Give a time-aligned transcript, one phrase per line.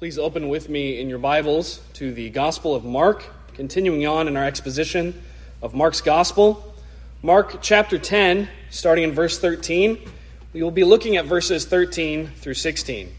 [0.00, 4.36] Please open with me in your Bibles to the Gospel of Mark, continuing on in
[4.38, 5.22] our exposition
[5.60, 6.74] of Mark's Gospel.
[7.20, 9.98] Mark chapter 10, starting in verse 13.
[10.54, 13.12] We will be looking at verses 13 through 16.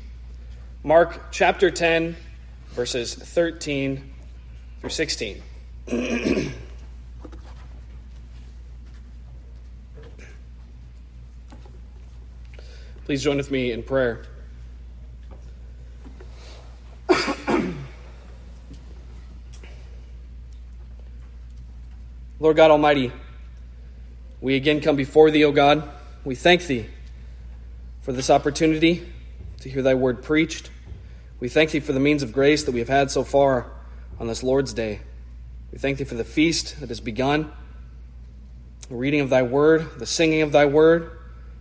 [0.81, 2.15] Mark chapter 10,
[2.71, 4.11] verses 13
[4.79, 5.43] through 16.
[13.05, 14.23] Please join with me in prayer.
[22.41, 23.11] Lord God Almighty,
[24.41, 25.87] we again come before Thee, O God.
[26.25, 26.87] We thank Thee
[28.01, 29.07] for this opportunity
[29.59, 30.71] to hear Thy word preached.
[31.39, 33.67] We thank Thee for the means of grace that we have had so far
[34.19, 35.01] on this Lord's Day.
[35.71, 37.51] We thank Thee for the feast that has begun,
[38.89, 41.11] the reading of Thy word, the singing of Thy word,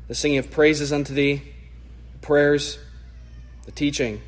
[0.08, 1.42] the singing of praises unto Thee,
[2.14, 2.78] the prayers,
[3.66, 4.22] the teaching.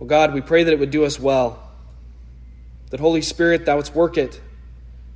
[0.00, 1.72] O God, we pray that it would do us well,
[2.90, 4.40] that Holy Spirit, Thou wouldst work it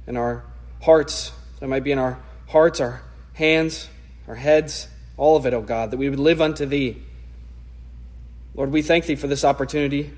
[0.08, 0.42] in our
[0.82, 3.00] hearts, that might be in our hearts, our
[3.34, 3.88] hands,
[4.28, 7.00] our heads, all of it, O oh God, that we would live unto Thee.
[8.54, 10.12] Lord, we thank Thee for this opportunity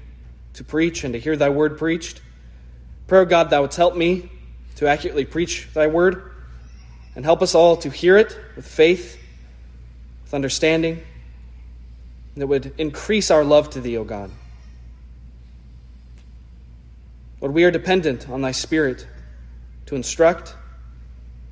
[0.54, 2.20] to preach and to hear Thy word preached.
[3.06, 4.30] Pray, oh God, Thou wouldst help me
[4.76, 6.32] to accurately preach Thy word
[7.14, 9.18] and help us all to hear it with faith,
[10.24, 11.02] with understanding,
[12.36, 14.30] that would increase our love to Thee, O God.
[17.40, 19.06] Lord, we are dependent on Thy Spirit
[19.86, 20.54] to instruct,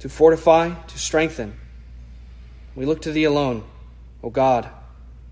[0.01, 1.59] to fortify, to strengthen.
[2.75, 3.65] We look to Thee alone,
[4.23, 4.69] O God.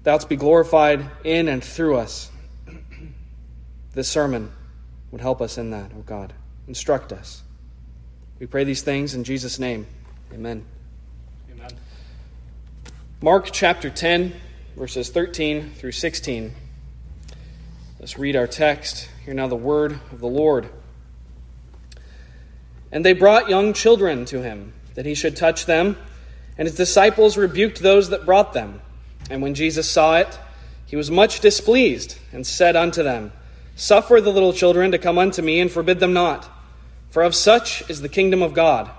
[0.05, 2.31] Thou'st be glorified in and through us.
[3.92, 4.53] This sermon
[5.11, 6.33] would help us in that, O God.
[6.69, 7.42] Instruct us.
[8.39, 9.87] We pray these things in Jesus' name.
[10.33, 10.64] Amen.
[11.53, 11.73] Amen.
[13.20, 14.33] Mark chapter 10,
[14.77, 16.55] verses 13 through 16.
[17.98, 19.11] Let's read our text.
[19.25, 20.70] Hear now the word of the Lord.
[22.92, 25.96] And they brought young children to him, that he should touch them.
[26.58, 28.80] And his disciples rebuked those that brought them.
[29.30, 30.39] And when Jesus saw it,
[30.86, 33.33] he was much displeased, and said unto them,
[33.77, 36.50] Suffer the little children to come unto me, and forbid them not.
[37.11, 38.90] For of such is the kingdom of God.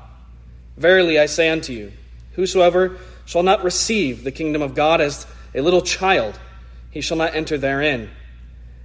[0.78, 1.91] Verily I say unto you,
[2.34, 6.40] Whosoever shall not receive the kingdom of God as a little child,
[6.90, 8.09] he shall not enter therein.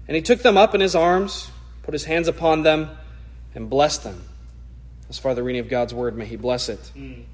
[0.08, 1.50] And he took them up in his arms,
[1.82, 2.90] put his hands upon them,
[3.54, 4.22] and blessed them.
[5.08, 6.90] As far as the reading of God's word, may He bless it.
[6.96, 7.24] Mm.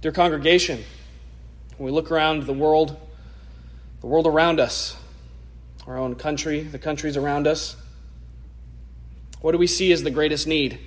[0.00, 0.84] Dear congregation,
[1.76, 2.96] when we look around the world,
[4.00, 4.96] the world around us,
[5.86, 7.76] our own country, the countries around us,
[9.40, 10.78] what do we see as the greatest need?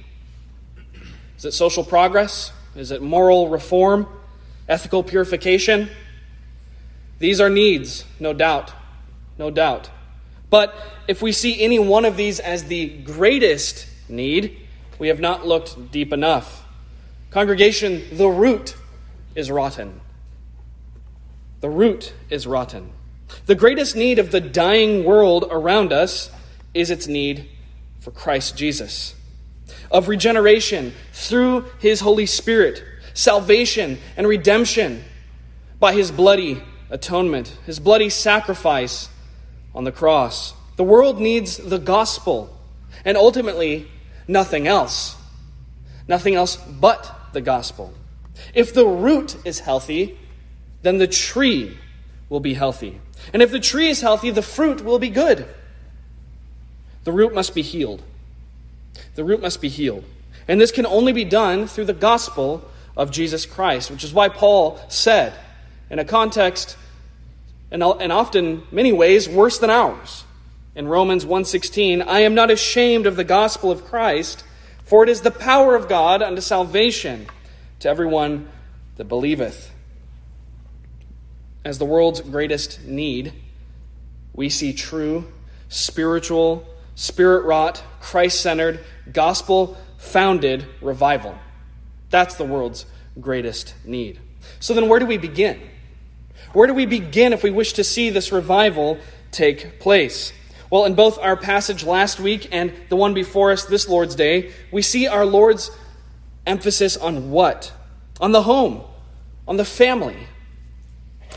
[1.38, 2.52] Is it social progress?
[2.76, 4.08] Is it moral reform?
[4.68, 5.90] Ethical purification?
[7.20, 8.74] These are needs, no doubt.
[9.38, 9.90] No doubt.
[10.50, 10.76] But
[11.08, 14.67] if we see any one of these as the greatest need,
[15.00, 16.66] we have not looked deep enough.
[17.30, 18.76] Congregation, the root
[19.36, 20.02] is rotten.
[21.62, 22.92] The root is rotten.
[23.46, 26.32] The greatest need of the dying world around us
[26.74, 27.50] is its need
[28.00, 29.16] for Christ Jesus,
[29.92, 32.84] of regeneration through his Holy Spirit,
[33.14, 35.04] salvation and redemption
[35.80, 39.10] by his bloody atonement, his bloody sacrifice
[39.76, 40.54] on the cross.
[40.78, 42.56] The world needs the gospel
[43.04, 43.90] and ultimately
[44.28, 45.16] nothing else.
[46.08, 47.94] Nothing else but the gospel.
[48.54, 50.18] If the root is healthy,
[50.82, 51.78] then the tree
[52.30, 53.00] will be healthy.
[53.34, 55.48] And if the tree is healthy, the fruit will be good.
[57.04, 58.04] The root must be healed.
[59.16, 60.04] The root must be healed.
[60.48, 62.64] And this can only be done through the gospel
[62.96, 65.34] of Jesus Christ, which is why Paul said,
[65.90, 66.78] in a context,
[67.70, 70.24] and often many ways, worse than ours,
[70.78, 74.44] in Romans 1:16, I am not ashamed of the gospel of Christ,
[74.86, 77.26] for it is the power of God unto salvation
[77.80, 78.48] to everyone
[78.98, 79.72] that believeth.
[81.66, 83.34] As the world's greatest need,
[84.36, 85.26] we see true,
[85.68, 86.64] spiritual,
[86.94, 88.80] spirit wrought, Christ centered,
[89.12, 91.40] gospel founded revival.
[92.12, 92.86] That's the world's
[93.20, 94.20] greatest need.
[94.60, 95.60] So then, where do we begin?
[96.54, 99.00] Where do we begin if we wish to see this revival
[99.32, 100.34] take place?
[100.70, 104.52] Well, in both our passage last week and the one before us this Lord's Day,
[104.72, 105.72] we see our Lord's
[106.46, 107.72] emphasis on what?
[108.20, 108.82] On the home,
[109.48, 110.18] on the family,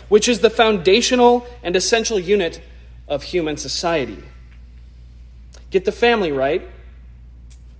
[0.09, 2.61] which is the foundational and essential unit
[3.07, 4.23] of human society.
[5.71, 6.67] Get the family right,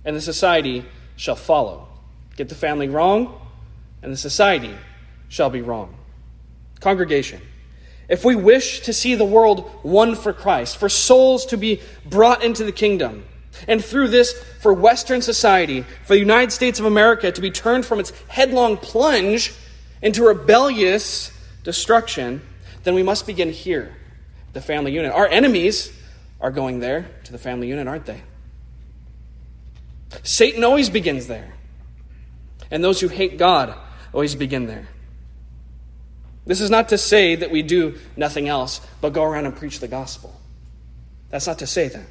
[0.05, 0.85] and the society
[1.17, 1.87] shall follow.
[2.37, 3.39] Get the family wrong,
[4.01, 4.73] and the society
[5.27, 5.95] shall be wrong.
[6.79, 7.41] Congregation,
[8.11, 12.43] if we wish to see the world won for Christ, for souls to be brought
[12.43, 13.23] into the kingdom,
[13.69, 17.85] and through this, for Western society, for the United States of America to be turned
[17.85, 19.53] from its headlong plunge
[20.01, 21.31] into rebellious
[21.63, 22.41] destruction,
[22.83, 23.95] then we must begin here,
[24.51, 25.13] the family unit.
[25.13, 25.97] Our enemies
[26.41, 28.23] are going there to the family unit, aren't they?
[30.23, 31.53] Satan always begins there.
[32.69, 33.73] And those who hate God
[34.13, 34.89] always begin there.
[36.45, 39.79] This is not to say that we do nothing else but go around and preach
[39.79, 40.35] the gospel.
[41.29, 42.05] That's not to say that.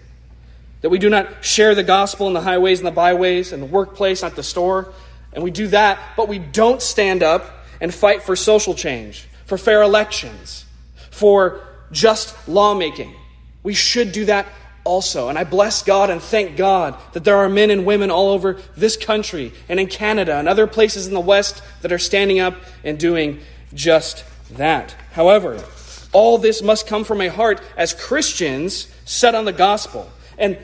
[0.83, 3.67] That we do not share the gospel in the highways and the byways and the
[3.67, 4.93] workplace, not the store.
[5.33, 7.45] And we do that, but we don't stand up
[7.81, 10.65] and fight for social change, for fair elections,
[11.11, 11.61] for
[11.93, 13.15] just lawmaking.
[13.63, 14.47] We should do that
[14.85, 15.29] also.
[15.29, 18.59] And I bless God and thank God that there are men and women all over
[18.77, 22.55] this country and in Canada and other places in the West that are standing up
[22.85, 23.41] and doing
[23.75, 24.95] just that.
[25.13, 25.63] However,
[26.13, 30.59] all this must come from a heart as Christians set on the gospel and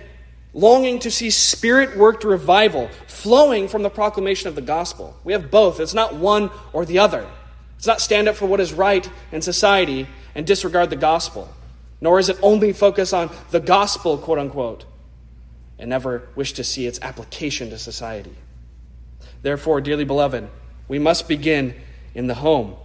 [0.52, 5.16] longing to see spirit worked revival flowing from the proclamation of the gospel.
[5.22, 5.80] We have both.
[5.80, 7.26] It's not one or the other.
[7.76, 11.48] It's not stand up for what is right in society and disregard the gospel,
[12.00, 14.86] nor is it only focus on the gospel, quote unquote,
[15.78, 18.34] and never wish to see its application to society.
[19.42, 20.48] Therefore, dearly beloved,
[20.88, 21.74] we must begin
[22.14, 22.76] in the home.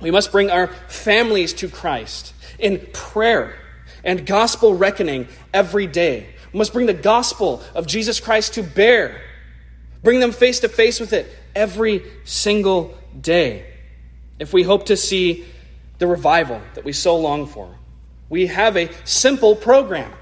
[0.00, 3.56] We must bring our families to Christ in prayer
[4.02, 6.26] and gospel reckoning every day.
[6.52, 9.20] We must bring the gospel of Jesus Christ to bear,
[10.02, 13.66] bring them face to face with it every single day.
[14.38, 15.44] If we hope to see
[15.98, 17.74] the revival that we so long for,
[18.30, 20.12] we have a simple program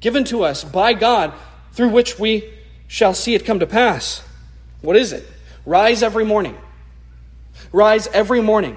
[0.00, 1.32] given to us by God
[1.72, 2.52] through which we
[2.88, 4.22] shall see it come to pass.
[4.80, 5.24] What is it?
[5.64, 6.56] Rise every morning.
[7.72, 8.76] Rise every morning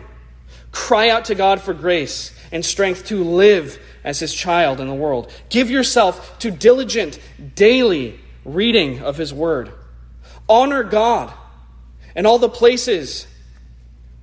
[0.77, 4.93] Cry out to God for grace and strength to live as his child in the
[4.93, 5.33] world.
[5.49, 7.19] Give yourself to diligent,
[7.55, 9.73] daily reading of his word.
[10.47, 11.33] Honor God
[12.15, 13.25] and all the places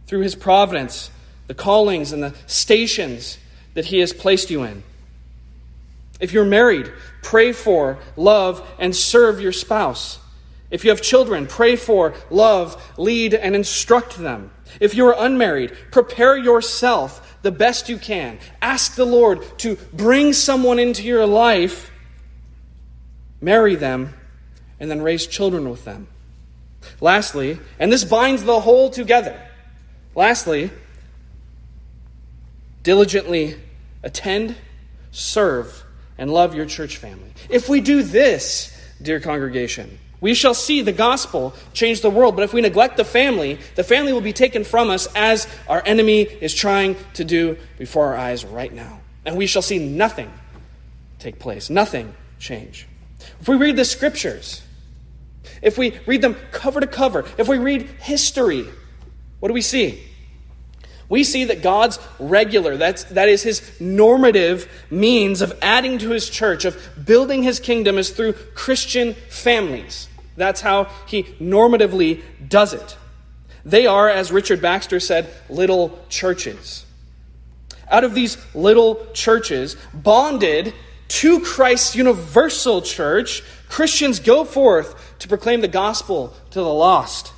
[0.06, 1.10] through his providence,
[1.48, 3.36] the callings and the stations
[3.74, 4.84] that he has placed you in.
[6.20, 6.90] If you're married,
[7.20, 10.20] pray for, love, and serve your spouse.
[10.70, 14.52] If you have children, pray for, love, lead, and instruct them.
[14.80, 18.38] If you are unmarried, prepare yourself the best you can.
[18.60, 21.90] Ask the Lord to bring someone into your life,
[23.40, 24.14] marry them,
[24.80, 26.08] and then raise children with them.
[27.00, 29.40] Lastly, and this binds the whole together.
[30.14, 30.70] Lastly,
[32.82, 33.56] diligently
[34.02, 34.56] attend,
[35.10, 35.84] serve,
[36.18, 37.32] and love your church family.
[37.48, 38.70] If we do this,
[39.02, 42.34] dear congregation, we shall see the gospel change the world.
[42.34, 45.82] But if we neglect the family, the family will be taken from us as our
[45.84, 49.02] enemy is trying to do before our eyes right now.
[49.26, 50.32] And we shall see nothing
[51.18, 52.86] take place, nothing change.
[53.38, 54.62] If we read the scriptures,
[55.60, 58.64] if we read them cover to cover, if we read history,
[59.40, 60.02] what do we see?
[61.10, 66.30] We see that God's regular, that's, that is his normative means of adding to his
[66.30, 70.08] church, of building his kingdom, is through Christian families.
[70.36, 72.96] That's how he normatively does it.
[73.64, 76.84] They are, as Richard Baxter said, little churches.
[77.88, 80.74] Out of these little churches, bonded
[81.08, 87.32] to Christ's universal church, Christians go forth to proclaim the gospel to the lost,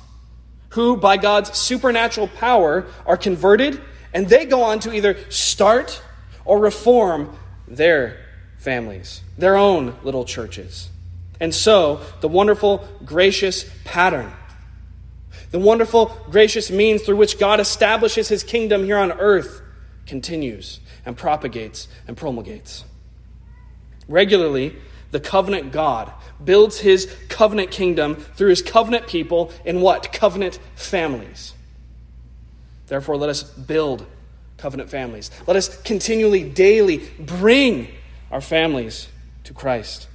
[0.69, 3.81] who, by God's supernatural power, are converted,
[4.13, 6.01] and they go on to either start
[6.43, 7.37] or reform
[7.67, 8.17] their
[8.57, 10.89] families, their own little churches.
[11.39, 14.31] And so, the wonderful, gracious pattern,
[15.51, 19.61] the wonderful, gracious means through which God establishes his kingdom here on earth
[20.05, 22.83] continues and propagates and promulgates.
[24.07, 24.75] Regularly,
[25.11, 26.11] the covenant God
[26.43, 30.11] builds his covenant kingdom through his covenant people in what?
[30.11, 31.53] Covenant families.
[32.87, 34.05] Therefore, let us build
[34.57, 35.29] covenant families.
[35.45, 37.89] Let us continually, daily bring
[38.31, 39.07] our families
[39.45, 40.07] to Christ.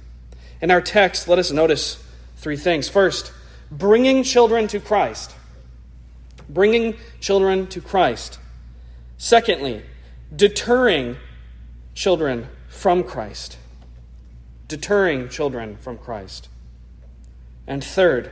[0.63, 2.01] In our text, let us notice
[2.37, 2.87] three things.
[2.87, 3.33] First,
[3.69, 5.35] bringing children to Christ.
[6.47, 8.39] Bringing children to Christ.
[9.17, 9.83] Secondly,
[10.33, 11.17] deterring
[11.95, 13.57] children from Christ.
[14.69, 16.47] Deterring children from Christ.
[17.67, 18.31] And third,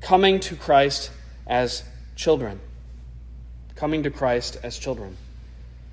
[0.00, 1.10] coming to Christ
[1.46, 1.84] as
[2.16, 2.60] children.
[3.76, 5.18] Coming to Christ as children.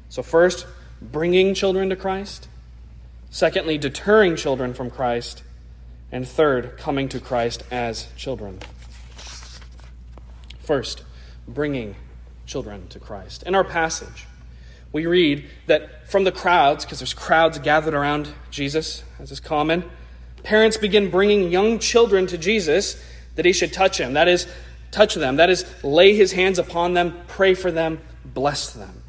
[0.08, 0.68] So, first,
[1.02, 2.48] bringing children to Christ.
[3.30, 5.44] Secondly, deterring children from Christ.
[6.16, 8.60] And third, coming to Christ as children.
[10.60, 11.04] First,
[11.46, 11.98] bringing
[12.46, 13.44] children to Christ.
[13.44, 14.26] In our passage,
[14.94, 19.84] we read that from the crowds, because there's crowds gathered around Jesus, as is common,
[20.42, 22.98] parents begin bringing young children to Jesus
[23.36, 24.14] that he should touch him.
[24.14, 24.48] That is,
[24.92, 25.36] touch them.
[25.36, 29.02] That is, lay his hands upon them, pray for them, bless them.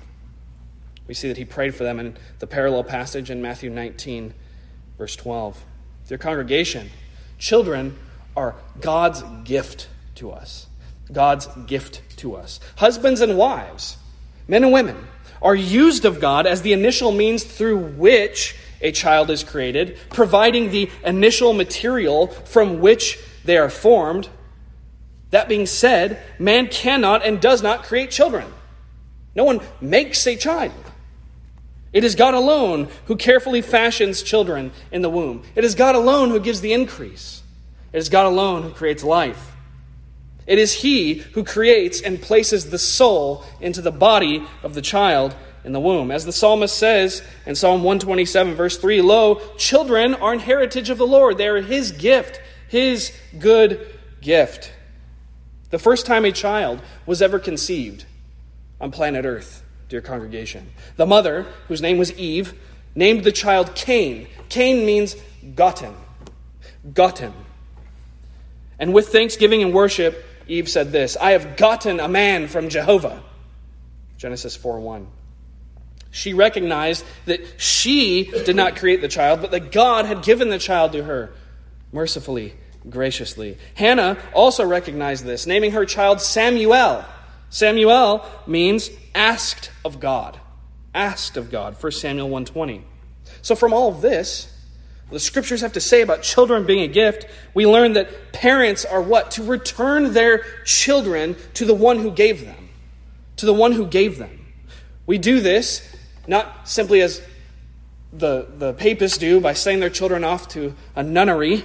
[1.06, 4.34] We see that he prayed for them in the parallel passage in Matthew 19,
[4.98, 5.64] verse 12.
[6.08, 6.90] Dear congregation,
[7.38, 7.96] children
[8.36, 10.66] are God's gift to us.
[11.12, 12.60] God's gift to us.
[12.76, 13.96] Husbands and wives,
[14.46, 14.96] men and women,
[15.42, 20.70] are used of God as the initial means through which a child is created, providing
[20.70, 24.28] the initial material from which they are formed.
[25.30, 28.52] That being said, man cannot and does not create children.
[29.34, 30.72] No one makes a child.
[31.93, 35.43] It is God alone who carefully fashions children in the womb.
[35.55, 37.43] It is God alone who gives the increase.
[37.93, 39.57] It is God alone who creates life.
[40.47, 45.35] It is He who creates and places the soul into the body of the child
[45.64, 46.11] in the womb.
[46.11, 50.99] As the psalmist says in Psalm 127, verse 3 Lo, children are an heritage of
[50.99, 51.37] the Lord.
[51.37, 53.85] They are His gift, His good
[54.21, 54.73] gift.
[55.71, 58.05] The first time a child was ever conceived
[58.81, 62.55] on planet Earth, dear congregation, the mother, whose name was Eve,
[62.95, 64.26] named the child Cain.
[64.49, 65.16] Cain means
[65.55, 65.95] gotten.
[66.93, 67.33] Gotten.
[68.78, 73.23] And with thanksgiving and worship, Eve said this I have gotten a man from Jehovah.
[74.16, 75.07] Genesis 4 1.
[76.11, 80.59] She recognized that she did not create the child, but that God had given the
[80.59, 81.31] child to her
[81.93, 82.55] mercifully,
[82.88, 83.59] graciously.
[83.75, 87.05] Hannah also recognized this, naming her child Samuel.
[87.50, 90.41] Samuel means asked of God.
[90.95, 92.85] Asked of God, 1 Samuel 120.
[93.43, 94.53] So from all of this,
[95.11, 99.00] the scriptures have to say about children being a gift, we learn that parents are
[99.00, 99.31] what?
[99.33, 102.69] To return their children to the one who gave them.
[103.37, 104.47] To the one who gave them.
[105.07, 107.23] We do this not simply as
[108.12, 111.65] the, the papists do by sending their children off to a nunnery,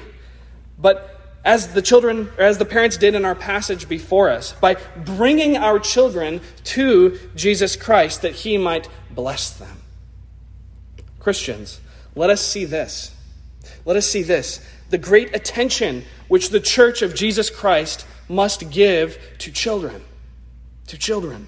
[0.77, 4.75] but as the children, or as the parents did in our passage before us, by
[4.95, 9.81] bringing our children to Jesus Christ that he might bless them.
[11.19, 11.79] Christians,
[12.15, 13.15] let us see this
[13.85, 19.17] let us see this the great attention which the church of Jesus Christ must give
[19.39, 20.01] to children.
[20.87, 21.47] To children.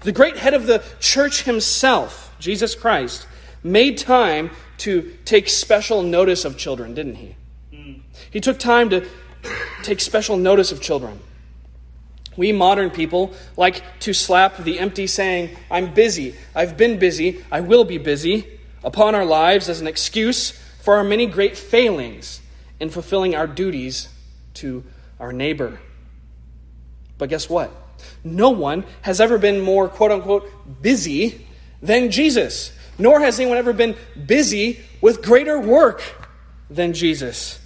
[0.00, 3.26] The great head of the church himself, Jesus Christ,
[3.62, 7.36] made time to take special notice of children, didn't he?
[7.72, 8.00] Mm.
[8.30, 9.06] He took time to
[9.82, 11.20] take special notice of children.
[12.36, 17.60] We modern people like to slap the empty saying, I'm busy, I've been busy, I
[17.60, 20.52] will be busy, upon our lives as an excuse
[20.82, 22.40] for our many great failings
[22.78, 24.08] in fulfilling our duties
[24.54, 24.84] to
[25.18, 25.80] our neighbor.
[27.18, 27.72] But guess what?
[28.22, 30.48] No one has ever been more, quote unquote,
[30.80, 31.46] busy
[31.82, 36.02] than Jesus, nor has anyone ever been busy with greater work
[36.70, 37.58] than Jesus.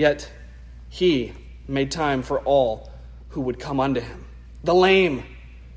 [0.00, 0.32] Yet,
[0.88, 1.34] he
[1.68, 2.90] made time for all
[3.28, 4.24] who would come unto him
[4.64, 5.24] the lame,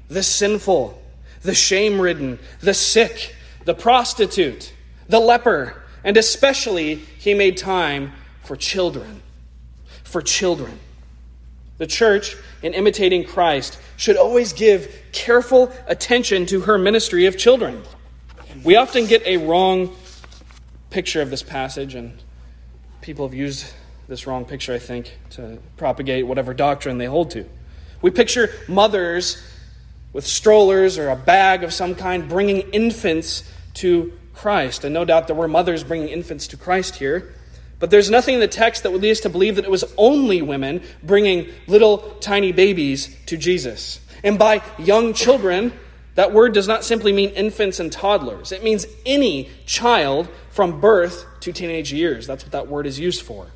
[0.08, 0.98] the sinful,
[1.42, 4.72] the shame ridden, the sick, the prostitute,
[5.10, 8.14] the leper, and especially he made time
[8.44, 9.22] for children.
[10.06, 10.80] For children.
[11.78, 17.84] The church, in imitating Christ, should always give careful attention to her ministry of children.
[18.64, 19.94] We often get a wrong
[20.92, 22.24] picture of this passage, and
[23.02, 23.66] people have used
[24.08, 27.46] this wrong picture, I think, to propagate whatever doctrine they hold to.
[28.02, 29.42] We picture mothers
[30.12, 34.84] with strollers or a bag of some kind bringing infants to Christ.
[34.84, 37.34] And no doubt there were mothers bringing infants to Christ here.
[37.80, 39.84] But there's nothing in the text that would lead us to believe that it was
[39.98, 44.00] only women bringing little tiny babies to Jesus.
[44.24, 45.74] And by young children,
[46.16, 48.52] that word does not simply mean infants and toddlers.
[48.52, 52.28] It means any child from birth to teenage years.
[52.28, 53.48] That's what that word is used for.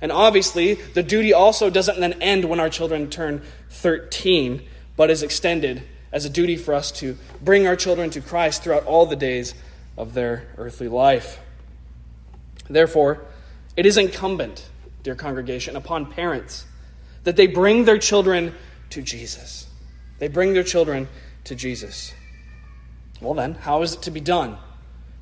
[0.00, 4.62] And obviously, the duty also doesn't then end when our children turn 13,
[4.96, 8.84] but is extended as a duty for us to bring our children to Christ throughout
[8.84, 9.54] all the days
[9.96, 11.40] of their earthly life.
[12.70, 13.20] Therefore,
[13.76, 14.68] it is incumbent,
[15.02, 16.64] dear congregation, upon parents
[17.24, 18.54] that they bring their children
[18.90, 19.66] to Jesus.
[20.18, 21.08] They bring their children
[21.44, 22.12] to Jesus.
[23.20, 24.56] Well, then, how is it to be done?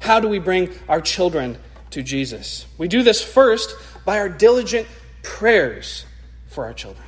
[0.01, 1.59] How do we bring our children
[1.91, 2.67] to Jesus?
[2.79, 3.75] We do this first
[4.05, 4.87] by our diligent
[5.23, 6.05] prayers
[6.49, 7.07] for our children.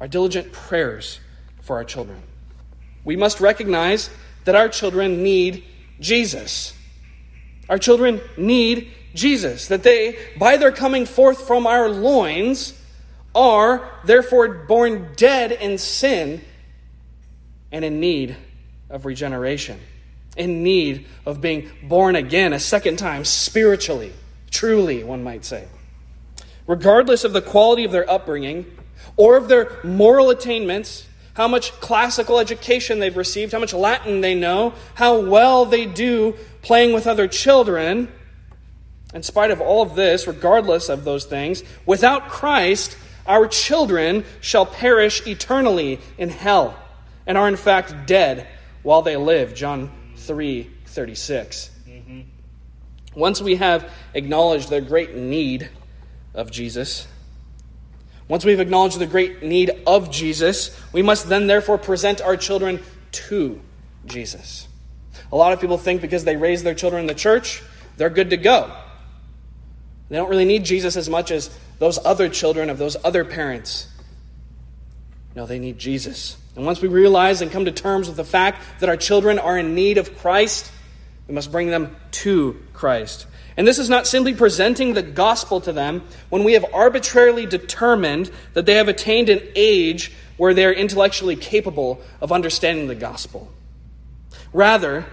[0.00, 1.20] Our diligent prayers
[1.62, 2.22] for our children.
[3.04, 4.10] We must recognize
[4.44, 5.64] that our children need
[6.00, 6.74] Jesus.
[7.68, 12.74] Our children need Jesus, that they, by their coming forth from our loins,
[13.34, 16.40] are therefore born dead in sin
[17.70, 18.36] and in need
[18.90, 19.78] of regeneration,
[20.38, 24.12] in need of being born again a second time, spiritually,
[24.50, 25.68] truly, one might say.
[26.66, 28.64] Regardless of the quality of their upbringing
[29.16, 34.34] or of their moral attainments, how much classical education they've received, how much Latin they
[34.34, 38.10] know, how well they do playing with other children,
[39.14, 44.66] in spite of all of this, regardless of those things, without Christ, our children shall
[44.66, 46.78] perish eternally in hell
[47.26, 48.46] and are in fact dead
[48.82, 49.54] while they live.
[49.54, 49.90] John
[50.28, 51.70] 3 36.
[51.88, 52.20] Mm-hmm.
[53.14, 55.70] Once we have acknowledged the great need
[56.34, 57.08] of Jesus,
[58.28, 62.80] once we've acknowledged the great need of Jesus, we must then therefore present our children
[63.10, 63.58] to
[64.04, 64.68] Jesus.
[65.32, 67.62] A lot of people think because they raise their children in the church,
[67.96, 68.70] they're good to go.
[70.10, 73.88] They don't really need Jesus as much as those other children of those other parents.
[75.34, 76.36] No, they need Jesus.
[76.58, 79.56] And once we realize and come to terms with the fact that our children are
[79.56, 80.72] in need of Christ,
[81.28, 83.28] we must bring them to Christ.
[83.56, 88.32] And this is not simply presenting the gospel to them when we have arbitrarily determined
[88.54, 93.52] that they have attained an age where they are intellectually capable of understanding the gospel.
[94.52, 95.06] Rather,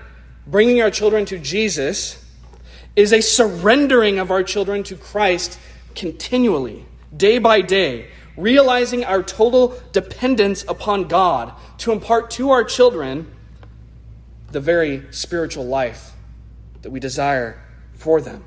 [0.47, 2.25] bringing our children to Jesus
[2.95, 5.59] is a surrendering of our children to Christ
[5.93, 13.31] continually, day by day, realizing our total dependence upon God to impart to our children
[14.51, 16.11] the very spiritual life
[16.81, 17.61] that we desire
[17.93, 18.43] for them.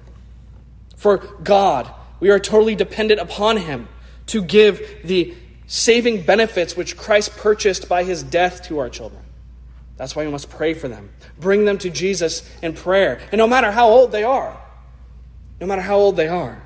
[0.96, 3.88] For God, we are totally dependent upon Him
[4.26, 5.34] to give the
[5.66, 9.22] saving benefits which Christ purchased by His death to our children.
[9.96, 11.10] That's why we must pray for them.
[11.38, 13.20] Bring them to Jesus in prayer.
[13.32, 14.56] And no matter how old they are,
[15.60, 16.62] no matter how old they are,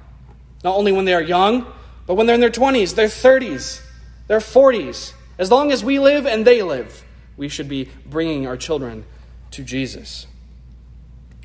[0.62, 1.72] not only when they are young,
[2.12, 3.80] but when they're in their 20s, their 30s,
[4.26, 7.06] their 40s, as long as we live and they live,
[7.38, 9.06] we should be bringing our children
[9.52, 10.26] to Jesus.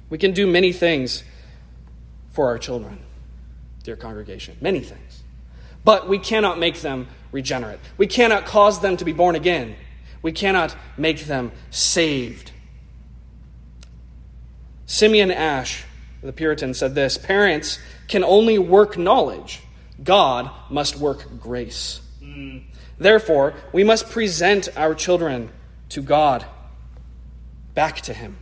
[0.09, 1.23] We can do many things
[2.31, 2.99] for our children,
[3.83, 5.23] dear congregation, many things.
[5.85, 7.79] But we cannot make them regenerate.
[7.97, 9.73] We cannot cause them to be born again.
[10.21, 12.51] We cannot make them saved.
[14.85, 15.85] Simeon Ash,
[16.21, 19.61] the Puritan, said this Parents can only work knowledge,
[20.03, 22.01] God must work grace.
[22.21, 22.63] Mm.
[22.97, 25.49] Therefore, we must present our children
[25.89, 26.45] to God,
[27.73, 28.37] back to Him.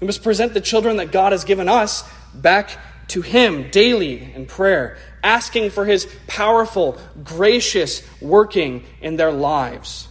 [0.00, 4.46] We must present the children that God has given us back to Him daily in
[4.46, 10.08] prayer, asking for His powerful, gracious working in their lives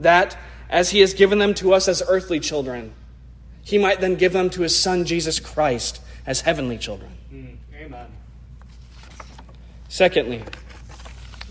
[0.00, 0.36] that
[0.68, 2.92] as he has given them to us as earthly children,
[3.62, 7.10] he might then give them to his son Jesus Christ as heavenly children.
[7.32, 8.06] Mm, amen.
[9.96, 10.42] Secondly,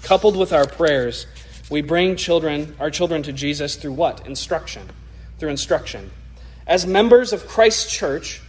[0.04, 1.26] coupled with our prayers,
[1.72, 4.28] we bring children, our children to Jesus through what?
[4.28, 4.88] Instruction.
[5.40, 6.12] Through instruction.
[6.68, 8.44] As members of Christ's church,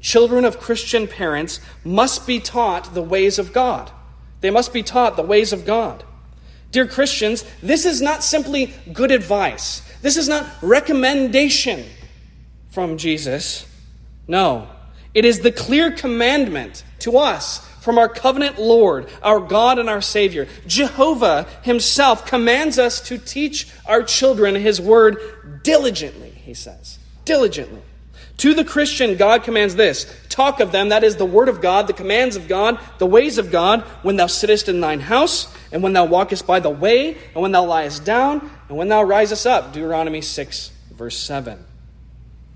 [0.00, 3.90] children of Christian parents must be taught the ways of God.
[4.40, 6.04] They must be taught the ways of God.
[6.70, 9.82] Dear Christians, this is not simply good advice.
[10.00, 11.86] This is not recommendation
[12.68, 13.66] from Jesus.
[14.28, 14.68] No,
[15.12, 20.02] it is the clear commandment to us from our covenant Lord, our God and our
[20.02, 20.46] Savior.
[20.66, 26.98] Jehovah Himself commands us to teach our children His word diligently, He says.
[27.24, 27.82] Diligently.
[28.38, 31.86] To the Christian, God commands this talk of them, that is the word of God,
[31.86, 35.82] the commands of God, the ways of God, when thou sittest in thine house, and
[35.82, 39.46] when thou walkest by the way, and when thou liest down, and when thou risest
[39.46, 39.74] up.
[39.74, 41.62] Deuteronomy 6, verse 7.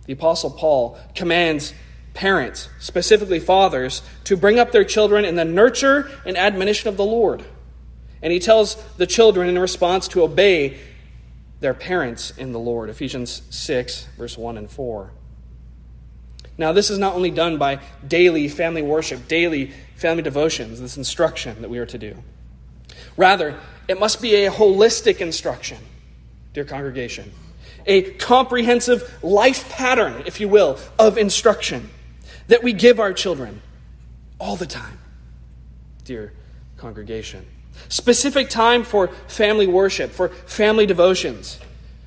[0.06, 1.74] The Apostle Paul commands
[2.14, 7.04] parents, specifically fathers, to bring up their children in the nurture and admonition of the
[7.04, 7.44] Lord.
[8.22, 10.78] And he tells the children in response to obey
[11.60, 12.88] their parents in the Lord.
[12.88, 15.10] Ephesians 6, verse 1 and 4.
[16.56, 21.60] Now, this is not only done by daily family worship, daily family devotions, this instruction
[21.62, 22.22] that we are to do.
[23.16, 25.78] Rather, it must be a holistic instruction,
[26.52, 27.32] dear congregation,
[27.86, 31.90] a comprehensive life pattern, if you will, of instruction
[32.48, 33.60] that we give our children
[34.38, 34.98] all the time,
[36.04, 36.32] dear
[36.76, 37.46] congregation.
[37.88, 41.58] Specific time for family worship, for family devotions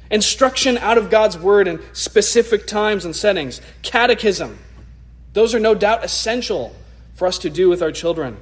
[0.09, 3.61] Instruction out of God's word in specific times and settings.
[3.81, 4.57] Catechism.
[5.33, 6.75] Those are no doubt essential
[7.15, 8.37] for us to do with our children.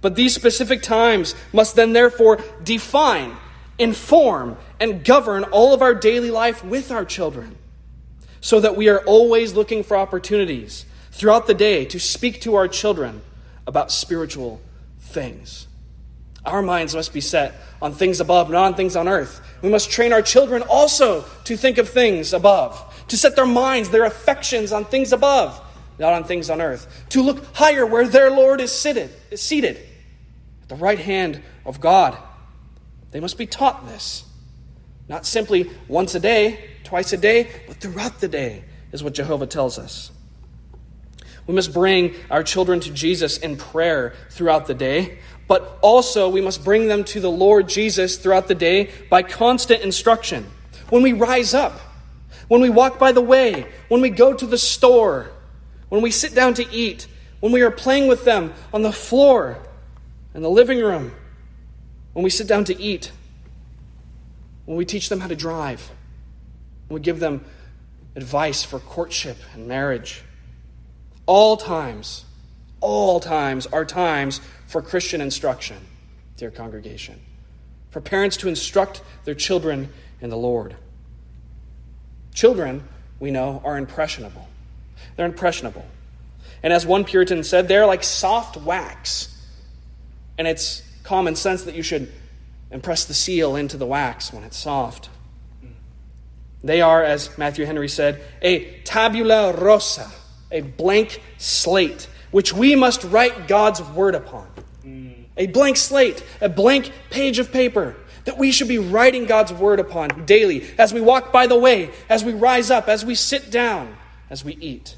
[0.00, 3.36] But these specific times must then therefore define,
[3.78, 7.56] inform, and govern all of our daily life with our children
[8.40, 10.84] so that we are always looking for opportunities
[11.16, 13.22] throughout the day to speak to our children
[13.66, 14.60] about spiritual
[14.98, 15.66] things.
[16.44, 19.40] Our minds must be set on things above, not on things on earth.
[19.62, 23.88] We must train our children also to think of things above, to set their minds,
[23.88, 25.60] their affections on things above,
[25.98, 29.78] not on things on earth, to look higher where their Lord is seated, is seated
[30.62, 32.16] at the right hand of God.
[33.10, 34.24] They must be taught this.
[35.08, 39.46] Not simply once a day, twice a day, but throughout the day, is what Jehovah
[39.46, 40.10] tells us.
[41.46, 46.40] We must bring our children to Jesus in prayer throughout the day, but also we
[46.40, 50.46] must bring them to the Lord Jesus throughout the day by constant instruction.
[50.90, 51.78] When we rise up,
[52.48, 55.30] when we walk by the way, when we go to the store,
[55.88, 57.06] when we sit down to eat,
[57.40, 59.58] when we are playing with them on the floor,
[60.34, 61.12] in the living room,
[62.12, 63.12] when we sit down to eat,
[64.64, 65.90] when we teach them how to drive,
[66.88, 67.44] when we give them
[68.16, 70.22] advice for courtship and marriage.
[71.26, 72.24] All times,
[72.80, 75.76] all times are times for Christian instruction,
[76.36, 77.20] dear congregation,
[77.90, 80.76] for parents to instruct their children in the Lord.
[82.34, 82.86] Children,
[83.18, 84.48] we know, are impressionable.
[85.16, 85.84] They're impressionable.
[86.62, 89.32] And as one Puritan said, they're like soft wax.
[90.38, 92.12] And it's common sense that you should
[92.70, 95.08] impress the seal into the wax when it's soft.
[96.64, 100.10] They are, as Matthew Henry said, a tabula rasa,
[100.50, 104.48] a blank slate, which we must write God's word upon.
[105.36, 109.80] A blank slate, a blank page of paper that we should be writing God's word
[109.80, 113.50] upon daily as we walk by the way, as we rise up, as we sit
[113.50, 113.96] down,
[114.30, 114.96] as we eat,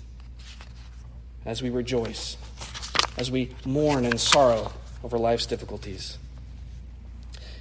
[1.44, 2.37] as we rejoice,
[3.16, 4.72] as we mourn and sorrow
[5.04, 6.18] over life's difficulties.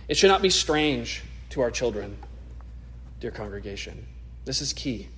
[0.07, 2.17] It should not be strange to our children,
[3.19, 4.07] dear congregation.
[4.45, 5.09] This is key.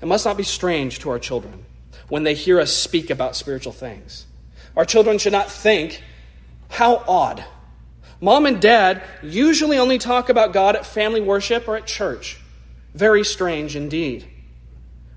[0.00, 1.64] It must not be strange to our children
[2.08, 4.26] when they hear us speak about spiritual things.
[4.76, 6.02] Our children should not think,
[6.68, 7.44] how odd.
[8.20, 12.40] Mom and dad usually only talk about God at family worship or at church.
[12.94, 14.28] Very strange indeed.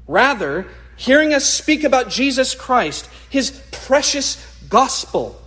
[0.07, 5.41] Rather, hearing us speak about Jesus Christ, his precious gospel,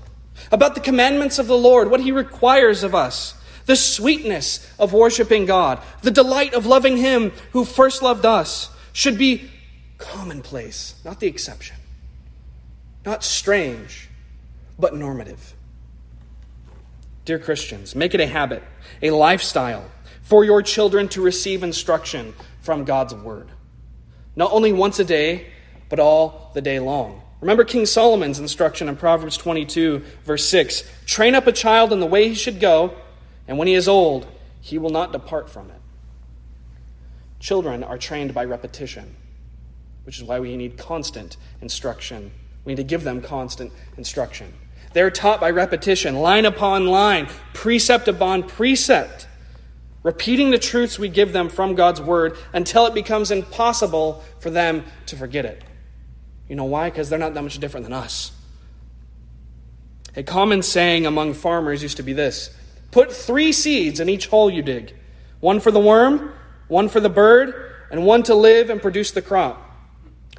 [0.50, 3.34] about the commandments of the Lord, what He requires of us,
[3.66, 9.18] the sweetness of worshiping God, the delight of loving Him who first loved us, should
[9.18, 9.50] be
[9.98, 11.76] commonplace, not the exception.
[13.04, 14.09] Not strange,
[14.78, 15.54] but normative.
[17.26, 18.62] Dear Christians, make it a habit,
[19.02, 19.85] a lifestyle
[20.22, 23.48] for your children to receive instruction from God's Word.
[24.37, 25.48] Not only once a day,
[25.88, 27.20] but all the day long.
[27.40, 32.07] Remember King Solomon's instruction in Proverbs 22, verse 6 Train up a child in the
[32.07, 32.94] way he should go,
[33.48, 34.26] and when he is old,
[34.61, 35.80] he will not depart from it.
[37.44, 39.16] Children are trained by repetition,
[40.04, 42.30] which is why we need constant instruction.
[42.64, 44.50] We need to give them constant instruction.
[44.94, 49.28] They're taught by repetition, line upon line, precept upon precept,
[50.02, 54.83] repeating the truths we give them from God's Word until it becomes impossible for them
[55.04, 55.62] to forget it.
[56.48, 56.88] You know why?
[56.88, 58.33] Because they're not that much different than us.
[60.16, 62.57] A common saying among farmers used to be this
[62.90, 64.94] Put three seeds in each hole you dig
[65.40, 66.33] one for the worm,
[66.68, 69.61] one for the bird, and one to live and produce the crop.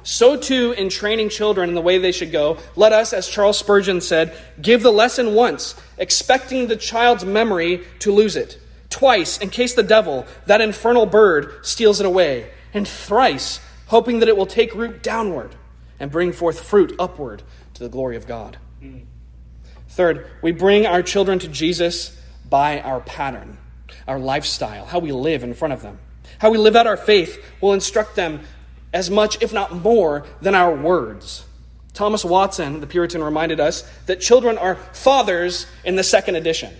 [0.02, 3.58] So, too, in training children in the way they should go, let us, as Charles
[3.58, 8.58] Spurgeon said, give the lesson once, expecting the child's memory to lose it,
[8.88, 14.28] twice, in case the devil, that infernal bird, steals it away, and thrice, hoping that
[14.28, 15.56] it will take root downward
[15.98, 17.42] and bring forth fruit upward
[17.74, 18.58] to the glory of God.
[19.88, 22.16] Third, we bring our children to Jesus
[22.48, 23.58] by our pattern,
[24.06, 25.98] our lifestyle, how we live in front of them.
[26.38, 28.40] How we live out our faith will instruct them
[28.92, 31.44] as much, if not more, than our words.
[31.92, 36.74] Thomas Watson, the Puritan, reminded us that children are fathers in the second edition.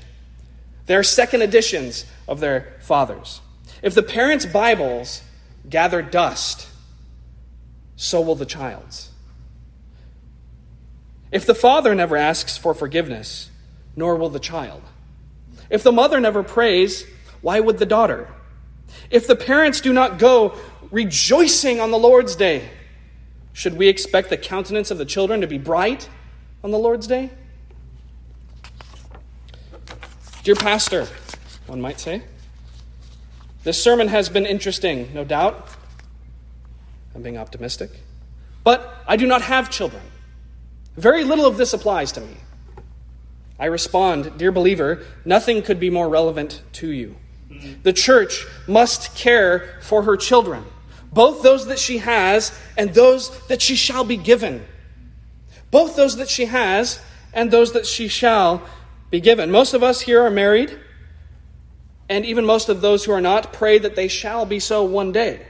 [0.86, 3.40] They're second editions of their fathers.
[3.82, 5.22] If the parents' Bibles
[5.68, 6.68] gather dust,
[7.96, 9.10] so will the child's.
[11.32, 13.50] If the father never asks for forgiveness,
[13.96, 14.82] nor will the child.
[15.70, 17.04] If the mother never prays,
[17.40, 18.28] why would the daughter?
[19.10, 20.56] If the parents do not go
[20.90, 22.68] rejoicing on the Lord's day,
[23.52, 26.08] should we expect the countenance of the children to be bright
[26.62, 27.30] on the Lord's day?
[30.42, 31.08] Dear Pastor,
[31.66, 32.22] one might say,
[33.64, 35.68] this sermon has been interesting, no doubt.
[37.14, 37.90] I'm being optimistic.
[38.62, 40.02] But I do not have children.
[40.96, 42.36] Very little of this applies to me.
[43.58, 47.16] I respond, Dear believer, nothing could be more relevant to you.
[47.82, 50.64] The church must care for her children,
[51.12, 54.64] both those that she has and those that she shall be given.
[55.70, 57.00] Both those that she has
[57.32, 58.62] and those that she shall
[59.10, 59.50] be given.
[59.50, 60.78] Most of us here are married,
[62.08, 65.12] and even most of those who are not pray that they shall be so one
[65.12, 65.46] day.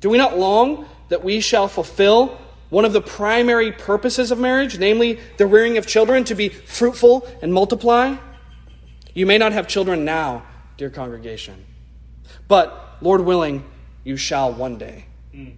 [0.00, 2.38] Do we not long that we shall fulfill
[2.70, 7.26] one of the primary purposes of marriage, namely the rearing of children to be fruitful
[7.40, 8.16] and multiply?
[9.14, 10.42] You may not have children now,
[10.82, 11.64] dear congregation,
[12.48, 13.64] but Lord willing,
[14.02, 15.04] you shall one day.
[15.32, 15.54] Mm.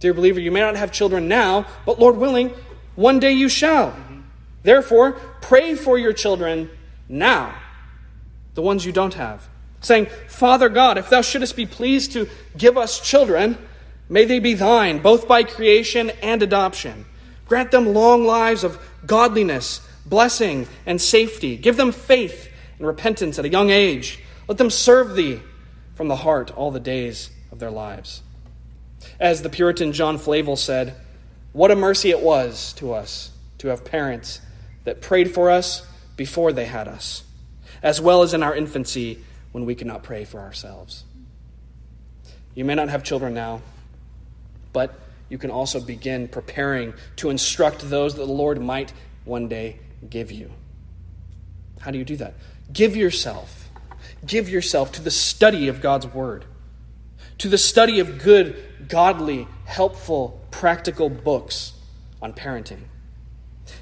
[0.00, 2.54] Dear believer, you may not have children now, but Lord willing,
[2.94, 3.90] one day you shall.
[3.90, 4.20] Mm-hmm.
[4.62, 6.70] Therefore, pray for your children
[7.10, 7.54] now,
[8.54, 9.50] the ones you don't have,
[9.82, 12.26] saying, Father God, if thou shouldest be pleased to
[12.56, 13.58] give us children,
[14.08, 17.04] may they be thine, both by creation and adoption.
[17.44, 21.58] Grant them long lives of godliness, blessing, and safety.
[21.58, 24.20] Give them faith and repentance at a young age.
[24.48, 25.40] Let them serve thee
[25.94, 28.22] from the heart all the days of their lives.
[29.18, 30.94] As the Puritan John Flavel said,
[31.52, 34.40] what a mercy it was to us to have parents
[34.84, 35.86] that prayed for us
[36.16, 37.24] before they had us,
[37.82, 41.04] as well as in our infancy when we could not pray for ourselves.
[42.54, 43.62] You may not have children now,
[44.72, 48.92] but you can also begin preparing to instruct those that the Lord might
[49.24, 50.50] one day give you.
[51.80, 52.34] How do you do that?
[52.72, 53.68] Give yourself.
[54.24, 56.44] Give yourself to the study of God's Word,
[57.38, 61.72] to the study of good, godly, helpful, practical books
[62.20, 62.84] on parenting.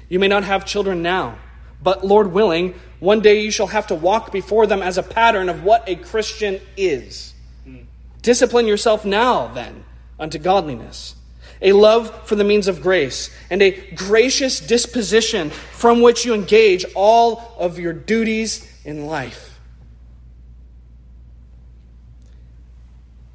[0.09, 1.37] You may not have children now,
[1.81, 5.49] but Lord willing, one day you shall have to walk before them as a pattern
[5.49, 7.33] of what a Christian is.
[7.63, 7.83] Hmm.
[8.21, 9.85] Discipline yourself now, then,
[10.19, 11.15] unto godliness,
[11.61, 16.85] a love for the means of grace, and a gracious disposition from which you engage
[16.95, 19.59] all of your duties in life.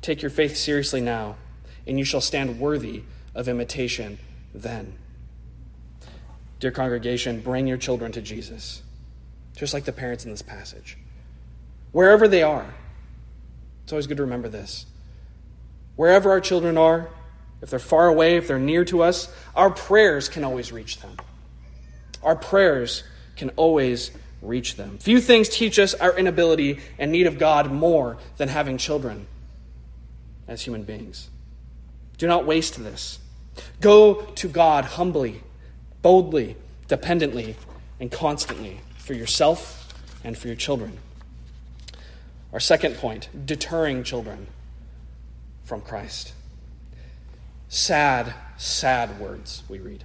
[0.02, 1.36] Take your faith seriously now,
[1.86, 3.02] and you shall stand worthy
[3.34, 4.18] of imitation
[4.54, 4.94] then.
[6.58, 8.82] Dear congregation, bring your children to Jesus,
[9.56, 10.98] just like the parents in this passage.
[11.92, 12.74] Wherever they are,
[13.82, 14.86] it's always good to remember this.
[15.96, 17.08] Wherever our children are,
[17.62, 21.16] if they're far away, if they're near to us, our prayers can always reach them.
[22.22, 23.02] Our prayers
[23.36, 24.10] can always
[24.42, 24.98] reach them.
[24.98, 29.26] Few things teach us our inability and need of God more than having children
[30.48, 31.28] as human beings.
[32.18, 33.18] Do not waste this.
[33.80, 35.42] Go to God humbly
[36.02, 36.56] boldly,
[36.88, 37.56] dependently,
[37.98, 39.94] and constantly for yourself
[40.24, 40.98] and for your children.
[42.52, 44.46] Our second point deterring children
[45.64, 46.32] from Christ.
[47.72, 50.02] Sad, sad words we read.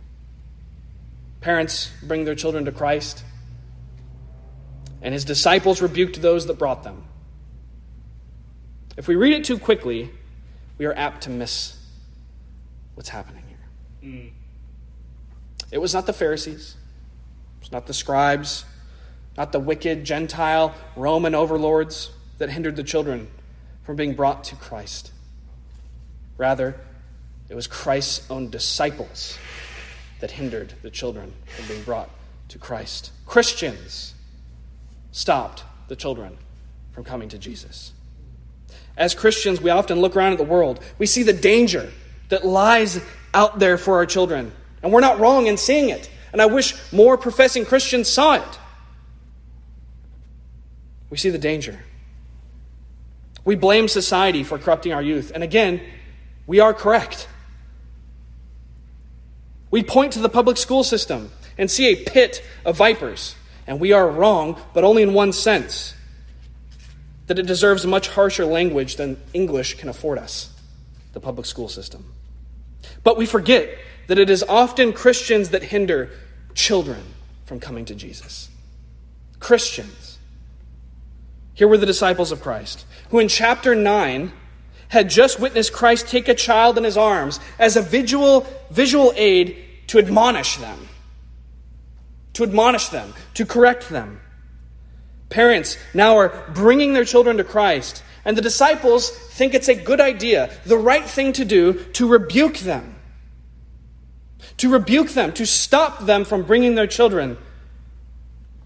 [1.41, 3.23] Parents bring their children to Christ,
[5.01, 7.05] and his disciples rebuked those that brought them.
[8.95, 10.11] If we read it too quickly,
[10.77, 11.75] we are apt to miss
[12.93, 14.11] what's happening here.
[14.11, 14.31] Mm.
[15.71, 16.75] It was not the Pharisees,
[17.57, 18.63] it was not the scribes,
[19.37, 23.27] not the wicked Gentile Roman overlords that hindered the children
[23.81, 25.11] from being brought to Christ.
[26.37, 26.79] Rather,
[27.55, 29.37] it was Christ's own disciples
[30.19, 32.09] that hindered the children from being brought
[32.49, 33.13] to Christ.
[33.25, 34.13] Christians
[35.13, 36.37] stopped the children
[36.91, 37.93] from coming to Jesus.
[38.97, 40.81] As Christians, we often look around at the world.
[40.97, 41.93] We see the danger
[42.27, 43.01] that lies
[43.33, 44.51] out there for our children.
[44.83, 46.09] And we're not wrong in seeing it.
[46.33, 48.59] And I wish more professing Christians saw it.
[51.09, 51.79] We see the danger.
[53.45, 55.31] We blame society for corrupting our youth.
[55.33, 55.79] And again,
[56.47, 57.29] we are correct.
[59.71, 63.35] We point to the public school system and see a pit of vipers.
[63.67, 65.93] And we are wrong, but only in one sense
[67.27, 70.53] that it deserves much harsher language than English can afford us,
[71.13, 72.13] the public school system.
[73.03, 73.69] But we forget
[74.07, 76.11] that it is often Christians that hinder
[76.53, 77.01] children
[77.45, 78.49] from coming to Jesus.
[79.39, 80.19] Christians.
[81.53, 84.31] Here were the disciples of Christ, who in chapter 9
[84.89, 89.57] had just witnessed Christ take a child in his arms as a visual, visual aid
[89.87, 90.87] to admonish them.
[92.33, 94.19] To admonish them, to correct them.
[95.29, 100.01] Parents now are bringing their children to Christ, and the disciples think it's a good
[100.01, 102.95] idea, the right thing to do, to rebuke them
[104.57, 107.37] to rebuke them, to stop them from bringing their children.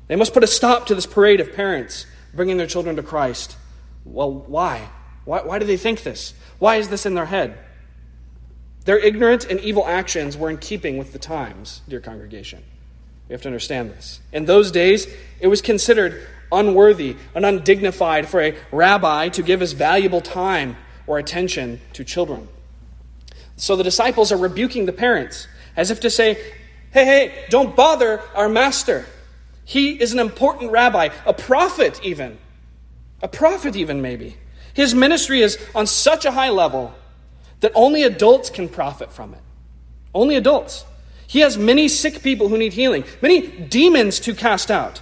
[0.07, 3.57] They must put a stop to this parade of parents bringing their children to Christ.
[4.05, 4.89] Well, why?
[5.25, 6.33] Why, why do they think this?
[6.59, 7.57] Why is this in their head?
[8.85, 12.63] Their ignorant and evil actions were in keeping with the times, dear congregation.
[13.27, 14.19] We have to understand this.
[14.31, 15.07] In those days,
[15.39, 21.19] it was considered unworthy and undignified for a rabbi to give his valuable time or
[21.19, 22.47] attention to children.
[23.55, 26.35] So the disciples are rebuking the parents as if to say,
[26.91, 29.05] hey, hey, don't bother our master.
[29.65, 32.39] He is an important rabbi, a prophet, even.
[33.21, 34.37] A prophet, even, maybe.
[34.79, 36.93] His ministry is on such a high level
[37.59, 39.41] that only adults can profit from it.
[40.15, 40.85] Only adults.
[41.27, 45.01] He has many sick people who need healing, many demons to cast out.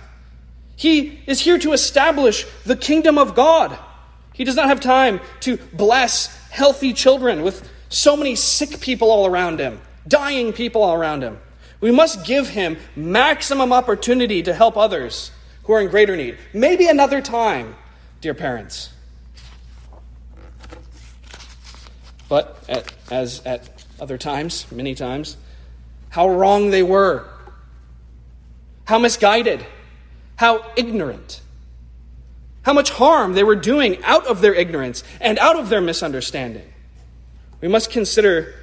[0.75, 3.77] He is here to establish the kingdom of God.
[4.33, 9.27] He does not have time to bless healthy children with so many sick people all
[9.27, 11.37] around him, dying people all around him.
[11.81, 15.29] We must give him maximum opportunity to help others
[15.65, 16.39] who are in greater need.
[16.51, 17.75] Maybe another time,
[18.21, 18.89] dear parents.
[22.29, 25.37] But at, as at other times, many times,
[26.09, 27.25] how wrong they were,
[28.85, 29.65] how misguided,
[30.35, 31.41] how ignorant,
[32.63, 36.67] how much harm they were doing out of their ignorance and out of their misunderstanding.
[37.61, 38.53] We must consider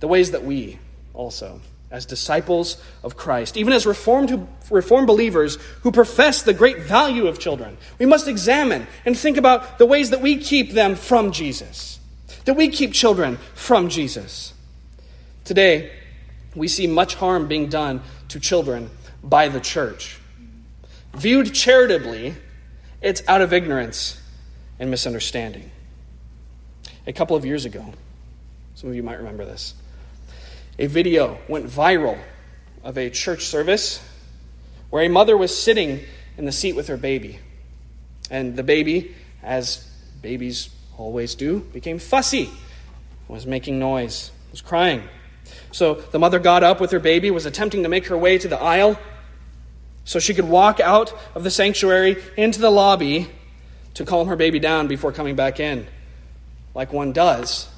[0.00, 0.78] the ways that we
[1.14, 7.26] also, as disciples of Christ, even as reformed, reformed believers who profess the great value
[7.26, 11.30] of children, we must examine and think about the ways that we keep them from
[11.30, 12.00] Jesus,
[12.46, 14.54] that we keep children from Jesus.
[15.44, 15.90] Today,
[16.54, 18.90] we see much harm being done to children
[19.22, 20.18] by the church.
[21.14, 22.34] Viewed charitably,
[23.02, 24.20] it's out of ignorance
[24.78, 25.70] and misunderstanding.
[27.06, 27.92] A couple of years ago,
[28.74, 29.74] some of you might remember this,
[30.78, 32.18] a video went viral
[32.84, 34.02] of a church service
[34.90, 36.00] where a mother was sitting
[36.38, 37.40] in the seat with her baby.
[38.30, 39.88] And the baby, as
[40.22, 42.50] babies always do, became fussy,
[43.28, 45.02] was making noise, was crying.
[45.72, 48.48] So the mother got up with her baby, was attempting to make her way to
[48.48, 48.98] the aisle
[50.04, 53.28] so she could walk out of the sanctuary into the lobby
[53.94, 55.86] to calm her baby down before coming back in,
[56.74, 57.68] like one does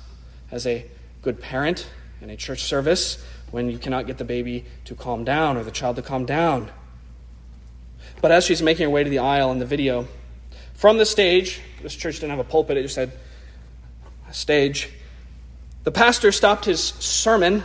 [0.50, 0.84] as a
[1.22, 1.88] good parent
[2.20, 5.70] in a church service when you cannot get the baby to calm down or the
[5.70, 6.70] child to calm down.
[8.20, 10.08] But as she's making her way to the aisle in the video,
[10.78, 13.10] from the stage, this church didn't have a pulpit, it just had
[14.30, 14.88] a stage.
[15.82, 17.64] The pastor stopped his sermon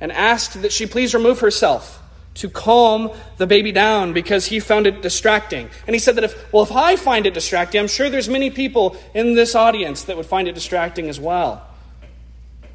[0.00, 2.02] and asked that she please remove herself
[2.34, 5.70] to calm the baby down because he found it distracting.
[5.86, 8.50] And he said that if, well, if I find it distracting, I'm sure there's many
[8.50, 11.64] people in this audience that would find it distracting as well.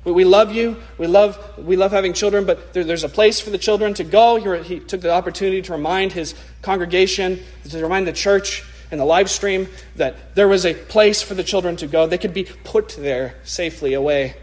[0.05, 0.77] We love you.
[0.97, 4.05] We love, we love having children, but there, there's a place for the children to
[4.05, 4.37] go.
[4.37, 9.05] He, he took the opportunity to remind his congregation, to remind the church and the
[9.05, 12.05] live stream that there was a place for the children to go.
[12.05, 14.35] They could be put there safely away.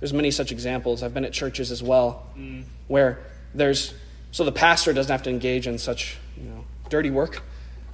[0.00, 1.02] There's many such examples.
[1.02, 2.64] I've been at churches as well mm.
[2.88, 3.18] where
[3.54, 3.92] there's
[4.30, 7.42] so the pastor doesn't have to engage in such you know dirty work.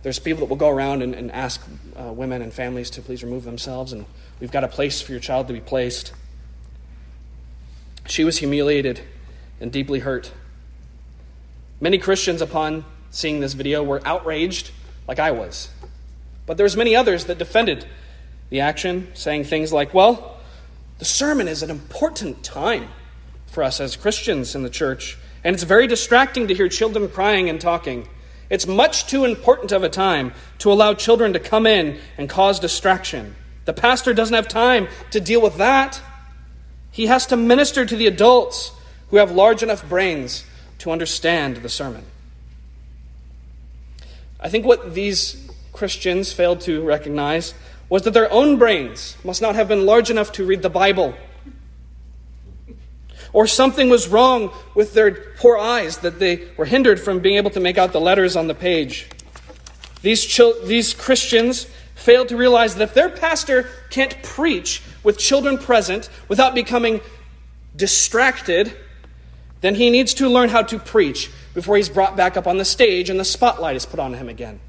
[0.04, 1.60] There's people that will go around and, and ask
[1.96, 4.06] uh, women and families to please remove themselves, and
[4.38, 6.12] we've got a place for your child to be placed.
[8.06, 9.00] She was humiliated
[9.60, 10.32] and deeply hurt.
[11.80, 14.70] Many Christians, upon seeing this video, were outraged,
[15.06, 15.68] like I was.
[16.46, 17.86] But there's many others that defended
[18.50, 20.38] the action, saying things like, "Well,
[20.98, 22.88] the sermon is an important time
[23.46, 27.48] for us as Christians in the church, and it's very distracting to hear children crying
[27.48, 28.08] and talking.
[28.50, 32.58] It's much too important of a time to allow children to come in and cause
[32.58, 33.36] distraction.
[33.64, 36.00] The pastor doesn't have time to deal with that.
[36.90, 38.72] He has to minister to the adults
[39.10, 40.44] who have large enough brains
[40.78, 42.04] to understand the sermon.
[44.40, 47.54] I think what these Christians failed to recognize
[47.88, 51.14] was that their own brains must not have been large enough to read the Bible.
[53.32, 57.50] Or something was wrong with their poor eyes that they were hindered from being able
[57.50, 59.08] to make out the letters on the page.
[60.02, 66.08] These, these Christians failed to realize that if their pastor can't preach with children present
[66.28, 67.00] without becoming
[67.74, 68.76] distracted,
[69.60, 72.64] then he needs to learn how to preach before he's brought back up on the
[72.64, 74.60] stage and the spotlight is put on him again.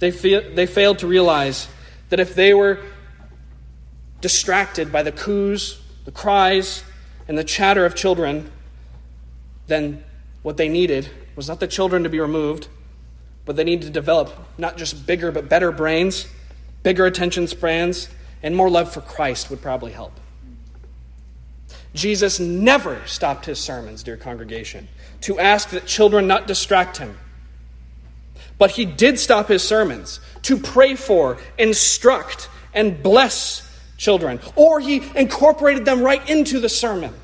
[0.00, 1.68] They, feel, they failed to realize
[2.08, 2.80] that if they were
[4.20, 6.82] distracted by the coos, the cries,
[7.28, 8.50] and the chatter of children,
[9.68, 10.02] then
[10.42, 12.66] what they needed was not the children to be removed,
[13.44, 16.26] but they needed to develop not just bigger but better brains,
[16.82, 18.08] bigger attention spans,
[18.42, 20.18] and more love for Christ would probably help.
[21.96, 24.88] Jesus never stopped his sermons, dear congregation,
[25.22, 27.16] to ask that children not distract him
[28.58, 33.62] but he did stop his sermons to pray for, instruct, and bless
[33.96, 37.14] children, or he incorporated them right into the sermon.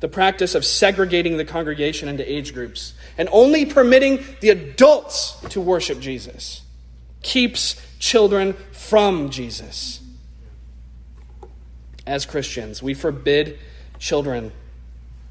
[0.00, 5.60] The practice of segregating the congregation into age groups and only permitting the adults to
[5.60, 6.62] worship Jesus
[7.22, 10.00] keeps children from Jesus.
[12.08, 13.58] As Christians, we forbid
[13.98, 14.50] children.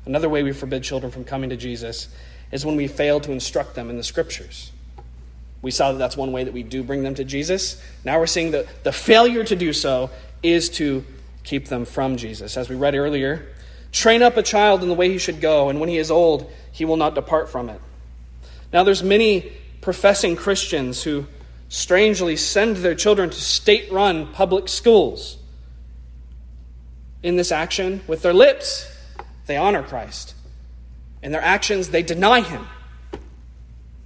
[0.06, 2.08] Another way we forbid children from coming to Jesus
[2.52, 4.72] is when we fail to instruct them in the scriptures.
[5.64, 7.82] We saw that that's one way that we do bring them to Jesus.
[8.06, 10.12] Now we're seeing that the failure to do so
[10.44, 11.04] is to
[11.44, 12.56] keep them from Jesus.
[12.58, 13.48] As we read earlier,
[13.92, 16.48] train up a child in the way he should go, and when he is old,
[16.72, 17.82] he will not depart from it.
[18.72, 19.52] Now there's many
[19.82, 21.26] professing Christians who
[21.70, 25.38] strangely send their children to state-run public schools.
[27.28, 28.90] In this action, with their lips,
[29.48, 30.34] they honor Christ.
[31.22, 32.66] In their actions, they deny him.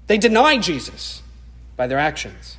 [0.07, 1.22] They deny Jesus
[1.78, 2.57] by their actions.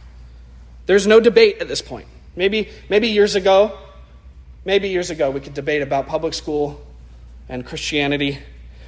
[0.86, 2.06] There's no debate at this point.
[2.36, 3.76] Maybe, maybe years ago,
[4.64, 6.80] maybe years ago, we could debate about public school
[7.48, 8.38] and Christianity,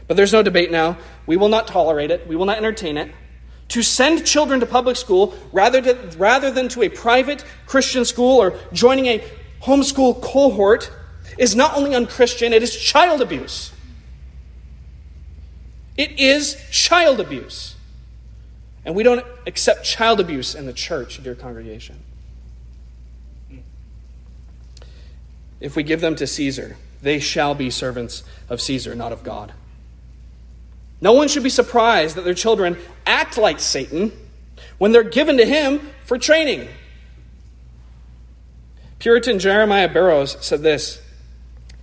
[0.07, 0.97] but there's no debate now.
[1.27, 3.11] We will not tolerate it, we will not entertain it.
[3.71, 8.41] To send children to public school rather, to, rather than to a private Christian school
[8.41, 9.25] or joining a
[9.61, 10.93] homeschool cohort
[11.39, 13.73] is not only unchristian, it is child abuse.
[15.97, 17.77] It is child abuse.
[18.85, 22.01] And we don't accept child abuse in the church, dear congregation.
[25.61, 29.53] If we give them to Caesar, they shall be servants of Caesar, not of God.
[31.01, 32.77] No one should be surprised that their children
[33.07, 34.13] act like Satan
[34.79, 36.69] when they're given to him for training.
[38.99, 41.01] Puritan Jeremiah Burroughs said this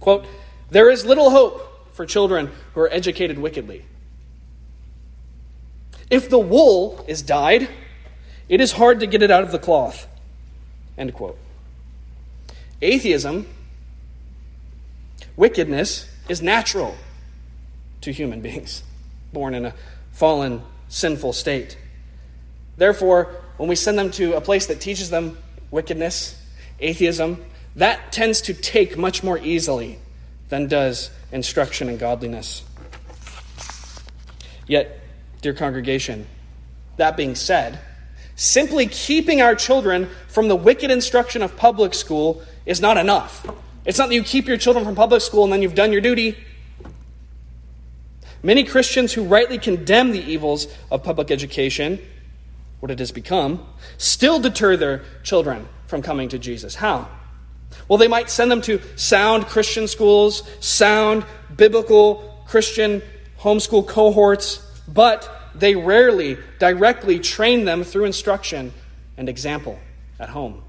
[0.02, 0.26] quote,
[0.70, 3.86] There is little hope for children who are educated wickedly.
[6.10, 7.70] If the wool is dyed,
[8.50, 10.08] it is hard to get it out of the cloth.
[10.98, 11.38] End quote.
[12.82, 13.48] Atheism,
[15.38, 16.98] wickedness, is natural
[18.02, 18.84] to human beings,
[19.32, 19.74] born in a
[20.12, 21.78] fallen, sinful state.
[22.76, 25.38] Therefore, when we send them to a place that teaches them
[25.70, 26.38] wickedness,
[26.80, 27.46] atheism,
[27.76, 30.00] that tends to take much more easily
[30.50, 32.64] than does instruction in godliness.
[34.68, 35.00] Yet,
[35.42, 36.28] dear congregation.
[36.98, 37.80] That being said,
[38.36, 43.46] simply keeping our children from the wicked instruction of public school is not enough.
[43.86, 46.02] It's not that you keep your children from public school and then you've done your
[46.02, 46.38] duty.
[48.44, 52.00] Many Christians who rightly condemn the evils of public education,
[52.80, 53.66] what it has become,
[53.98, 56.76] still deter their children from coming to Jesus.
[56.76, 57.08] How?
[57.88, 63.02] Well, they might send them to sound Christian schools, sound biblical Christian
[63.40, 68.74] homeschool cohorts, but they rarely directly train them through instruction
[69.18, 69.80] and example
[70.20, 70.64] at home.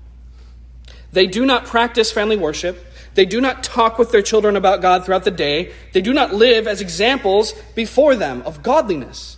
[1.12, 2.84] They do not practice family worship.
[3.14, 5.72] They do not talk with their children about God throughout the day.
[5.92, 9.36] They do not live as examples before them of godliness.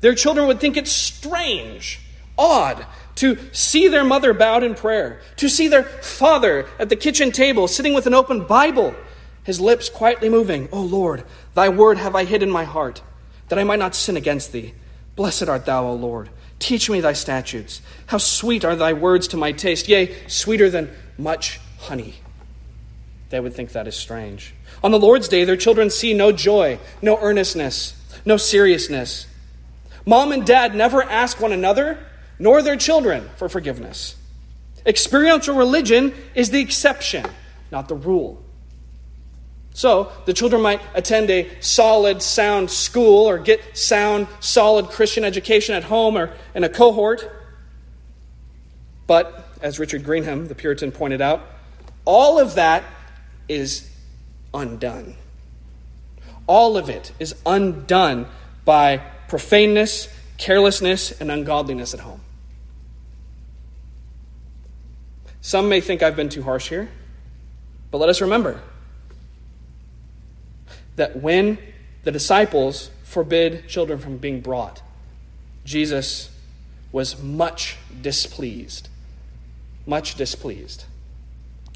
[0.00, 2.00] Their children would think it strange,
[2.38, 2.84] odd,
[3.16, 7.68] to see their mother bowed in prayer, to see their father at the kitchen table
[7.68, 8.94] sitting with an open Bible,
[9.44, 13.02] his lips quietly moving, O Lord, thy word have I hid in my heart
[13.48, 14.74] that I might not sin against thee.
[15.14, 16.30] Blessed art thou, O Lord.
[16.58, 17.80] Teach me thy statutes.
[18.06, 22.14] How sweet are thy words to my taste, yea, sweeter than much honey.
[23.30, 24.54] They would think that is strange.
[24.82, 27.94] On the Lord's day, their children see no joy, no earnestness,
[28.24, 29.26] no seriousness.
[30.04, 31.98] Mom and dad never ask one another,
[32.38, 34.16] nor their children, for forgiveness.
[34.84, 37.24] Experiential religion is the exception,
[37.70, 38.42] not the rule.
[39.74, 45.74] So, the children might attend a solid, sound school or get sound, solid Christian education
[45.74, 47.30] at home or in a cohort.
[49.06, 51.42] But, as Richard Greenham, the Puritan, pointed out,
[52.06, 52.84] all of that
[53.48, 53.90] is
[54.54, 55.16] undone.
[56.46, 58.26] All of it is undone
[58.64, 60.08] by profaneness,
[60.38, 62.20] carelessness, and ungodliness at home.
[65.46, 66.88] Some may think I've been too harsh here,
[67.92, 68.60] but let us remember
[70.96, 71.58] that when
[72.02, 74.82] the disciples forbid children from being brought,
[75.64, 76.36] Jesus
[76.90, 78.88] was much displeased.
[79.86, 80.86] Much displeased.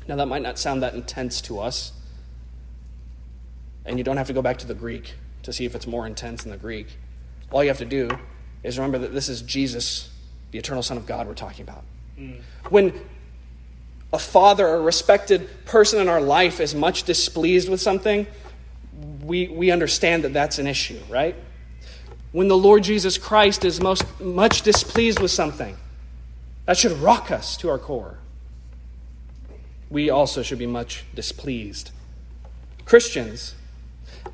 [0.08, 1.92] Now, that might not sound that intense to us,
[3.84, 5.14] and you don't have to go back to the Greek
[5.44, 6.88] to see if it's more intense in the Greek.
[7.52, 8.10] All you have to do
[8.64, 10.10] is remember that this is Jesus,
[10.50, 11.84] the eternal Son of God, we're talking about.
[12.18, 12.40] Mm.
[12.70, 13.00] When
[14.12, 18.26] a father a respected person in our life is much displeased with something,
[19.22, 21.36] we, we understand that that's an issue, right?
[22.32, 25.76] When the Lord Jesus Christ is most much displeased with something,
[26.66, 28.18] that should rock us to our core.
[29.88, 31.90] We also should be much displeased.
[32.84, 33.54] Christians,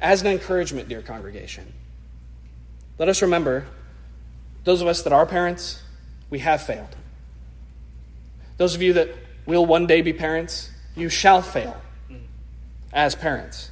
[0.00, 1.72] as an encouragement, dear congregation,
[2.98, 3.66] let us remember
[4.64, 5.82] those of us that are parents,
[6.28, 6.96] we have failed.
[8.56, 9.10] Those of you that
[9.46, 11.80] will one day be parents, you shall fail
[12.92, 13.70] as parents.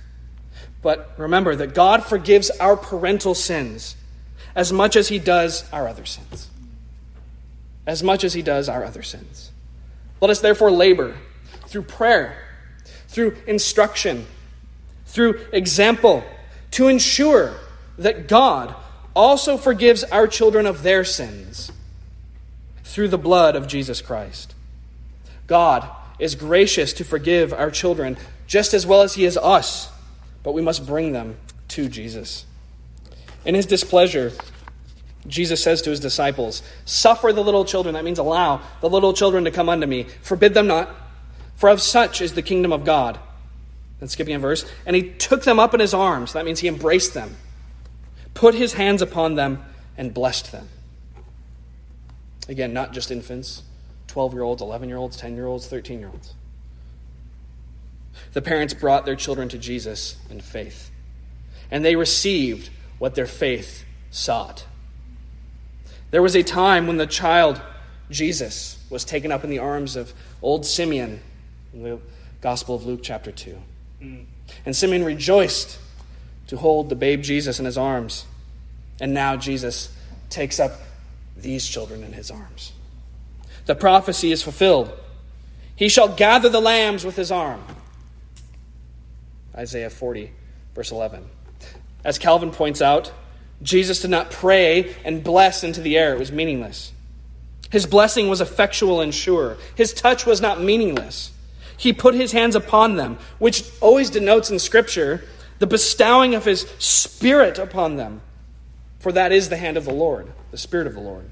[0.82, 3.96] But remember that God forgives our parental sins
[4.54, 6.48] as much as he does our other sins.
[7.86, 9.50] as much as he does our other sins.
[10.20, 11.16] Let us therefore labor
[11.66, 12.36] through prayer,
[13.08, 14.26] through instruction,
[15.06, 16.24] through example,
[16.72, 17.54] to ensure
[17.98, 18.74] that God
[19.14, 21.70] also forgives our children of their sins
[22.84, 24.54] through the blood of Jesus Christ.
[25.46, 25.88] God
[26.18, 28.16] is gracious to forgive our children
[28.46, 29.90] just as well as He is us,
[30.42, 31.36] but we must bring them
[31.68, 32.46] to Jesus.
[33.44, 34.32] In His displeasure,
[35.26, 39.44] Jesus says to his disciples, Suffer the little children, that means allow the little children
[39.44, 40.04] to come unto me.
[40.22, 40.94] Forbid them not,
[41.56, 43.18] for of such is the kingdom of God.
[44.00, 46.68] And skipping a verse, and he took them up in his arms, that means he
[46.68, 47.36] embraced them,
[48.34, 49.64] put his hands upon them,
[49.96, 50.68] and blessed them.
[52.48, 53.62] Again, not just infants,
[54.08, 56.34] 12 year olds, 11 year olds, 10 year olds, 13 year olds.
[58.32, 60.90] The parents brought their children to Jesus in faith,
[61.70, 64.66] and they received what their faith sought.
[66.10, 67.60] There was a time when the child,
[68.10, 71.20] Jesus, was taken up in the arms of old Simeon
[71.72, 71.98] in the
[72.40, 73.58] Gospel of Luke, chapter 2.
[74.00, 74.24] Mm.
[74.64, 75.78] And Simeon rejoiced
[76.48, 78.26] to hold the babe Jesus in his arms.
[79.00, 79.92] And now Jesus
[80.30, 80.72] takes up
[81.36, 82.72] these children in his arms.
[83.66, 84.92] The prophecy is fulfilled.
[85.76, 87.62] He shall gather the lambs with his arm.
[89.56, 90.32] Isaiah 40,
[90.74, 91.24] verse 11.
[92.04, 93.12] As Calvin points out,
[93.62, 96.92] Jesus did not pray and bless into the air, it was meaningless.
[97.70, 99.56] His blessing was effectual and sure.
[99.74, 101.32] His touch was not meaningless.
[101.76, 105.24] He put his hands upon them, which always denotes in Scripture
[105.58, 108.20] the bestowing of his Spirit upon them.
[109.00, 111.28] For that is the hand of the Lord, the Spirit of the Lord,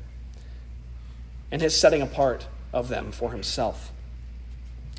[1.53, 3.92] and his setting apart of them for himself.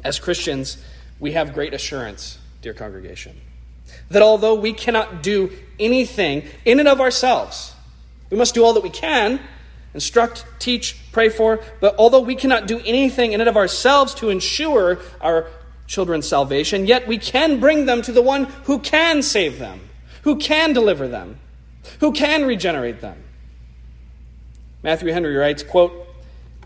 [0.05, 0.77] As Christians,
[1.19, 3.41] we have great assurance, dear congregation
[4.09, 7.73] that although we cannot do anything in and of ourselves,
[8.29, 9.39] we must do all that we can
[9.93, 14.29] instruct, teach, pray for, but although we cannot do anything in and of ourselves to
[14.29, 15.47] ensure our
[15.85, 19.79] children's salvation, yet we can bring them to the one who can save them,
[20.23, 21.37] who can deliver them,
[21.99, 23.23] who can regenerate them.
[24.81, 26.02] Matthew Henry writes, quote,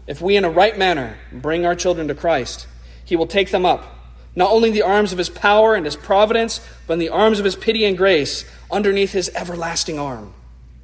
[0.08, 2.66] If we in a right manner bring our children to Christ,
[3.04, 3.94] he will take them up
[4.38, 7.40] not only in the arms of his power and his providence, but in the arms
[7.40, 10.32] of his pity and grace underneath his everlasting arm.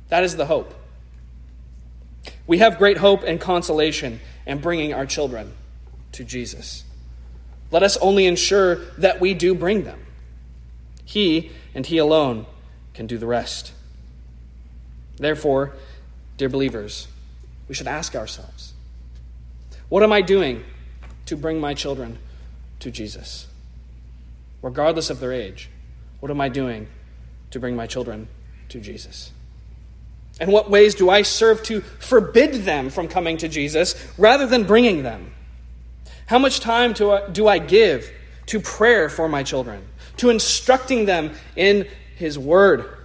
[0.09, 0.73] That is the hope.
[2.47, 5.53] We have great hope and consolation in bringing our children
[6.13, 6.83] to Jesus.
[7.69, 10.03] Let us only ensure that we do bring them.
[11.05, 12.47] He and He alone
[12.93, 13.71] can do the rest.
[15.17, 15.73] Therefore,
[16.37, 17.07] dear believers,
[17.67, 18.72] we should ask ourselves
[19.93, 20.63] what am I doing
[21.27, 22.17] to bring my children
[22.79, 23.45] to Jesus,
[24.63, 25.69] regardless of their age.
[26.19, 26.87] What am I doing
[27.51, 28.27] to bring my children
[28.69, 29.31] to Jesus?
[30.39, 34.63] And what ways do I serve to forbid them from coming to Jesus rather than
[34.63, 35.31] bringing them?
[36.25, 38.11] How much time do I, uh, do I give
[38.47, 39.87] to prayer for my children,
[40.17, 42.97] to instructing them in His Word?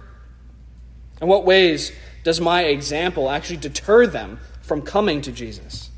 [1.21, 1.91] And what ways
[2.23, 5.88] does my example actually deter them from coming to Jesus?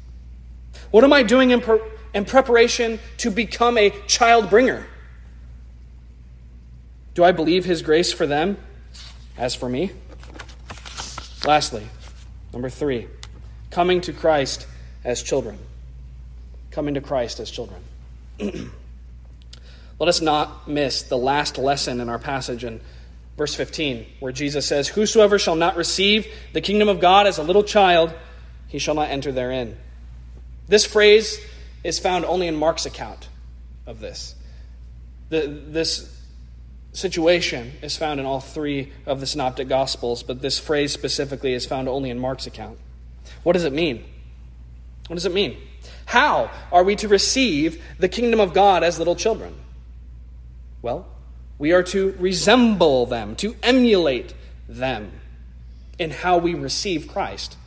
[0.92, 1.82] What am I doing in, per-
[2.14, 4.86] in preparation to become a child bringer.
[7.14, 8.58] Do I believe His grace for them
[9.38, 9.92] as for me?
[11.46, 11.88] Lastly,
[12.54, 13.08] number three,
[13.70, 14.68] coming to Christ
[15.04, 15.58] as children.
[16.70, 17.82] Coming to Christ as children.
[18.40, 22.80] Let us not miss the last lesson in our passage in
[23.38, 27.44] verse 15, where Jesus says, Whosoever shall not receive the kingdom of God as a
[27.44, 28.14] little child,
[28.68, 29.78] he shall not enter therein.
[30.72, 31.38] This phrase
[31.84, 33.28] is found only in Mark's account
[33.86, 34.36] of this.
[35.28, 36.18] The, this
[36.94, 41.66] situation is found in all three of the Synoptic Gospels, but this phrase specifically is
[41.66, 42.78] found only in Mark's account.
[43.44, 44.06] What does it mean?
[45.08, 45.58] What does it mean?
[46.06, 49.54] How are we to receive the kingdom of God as little children?
[50.82, 51.06] Well,
[51.60, 54.34] we are to resemble them, to emulate
[54.70, 55.12] them
[56.00, 57.58] in how we receive Christ.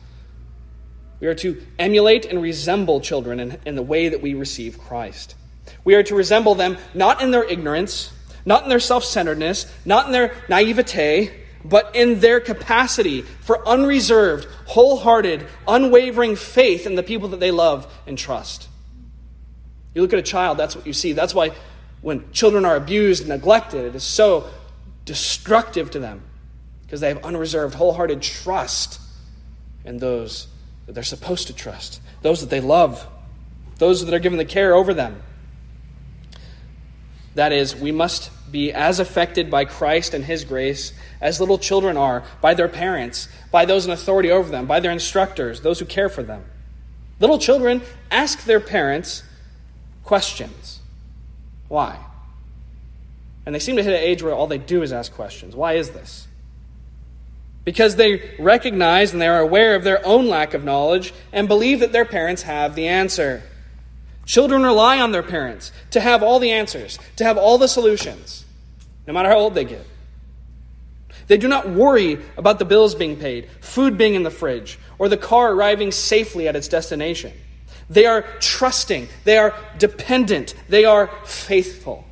[1.19, 5.35] We are to emulate and resemble children in, in the way that we receive Christ.
[5.83, 8.11] We are to resemble them not in their ignorance,
[8.45, 11.31] not in their self centeredness, not in their naivete,
[11.63, 17.91] but in their capacity for unreserved, wholehearted, unwavering faith in the people that they love
[18.05, 18.67] and trust.
[19.93, 21.13] You look at a child, that's what you see.
[21.13, 21.51] That's why
[22.01, 24.49] when children are abused and neglected, it is so
[25.05, 26.21] destructive to them
[26.83, 28.99] because they have unreserved, wholehearted trust
[29.85, 30.47] in those
[30.85, 33.07] that they're supposed to trust, those that they love,
[33.77, 35.21] those that are given the care over them.
[37.35, 41.97] That is, we must be as affected by Christ and His grace as little children
[41.97, 45.85] are by their parents, by those in authority over them, by their instructors, those who
[45.85, 46.45] care for them.
[47.19, 49.23] Little children ask their parents
[50.03, 50.79] questions.
[51.67, 51.99] Why?
[53.45, 55.55] And they seem to hit an age where all they do is ask questions.
[55.55, 56.27] Why is this?
[57.65, 61.81] Because they recognize and they are aware of their own lack of knowledge and believe
[61.81, 63.43] that their parents have the answer.
[64.25, 68.45] Children rely on their parents to have all the answers, to have all the solutions,
[69.05, 69.85] no matter how old they get.
[71.27, 75.09] They do not worry about the bills being paid, food being in the fridge, or
[75.09, 77.33] the car arriving safely at its destination.
[77.89, 82.05] They are trusting, they are dependent, they are faithful.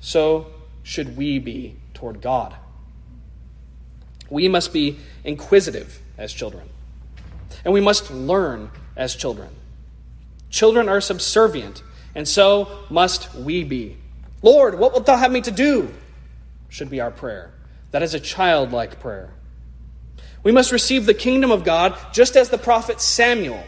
[0.00, 0.46] So
[0.82, 2.54] should we be toward God.
[4.30, 6.68] We must be inquisitive as children,
[7.64, 9.50] and we must learn as children.
[10.48, 11.82] Children are subservient,
[12.14, 13.96] and so must we be.
[14.42, 15.92] Lord, what wilt thou have me to do?
[16.70, 17.50] should be our prayer.
[17.90, 19.30] That is a childlike prayer.
[20.42, 23.62] We must receive the kingdom of God just as the prophet Samuel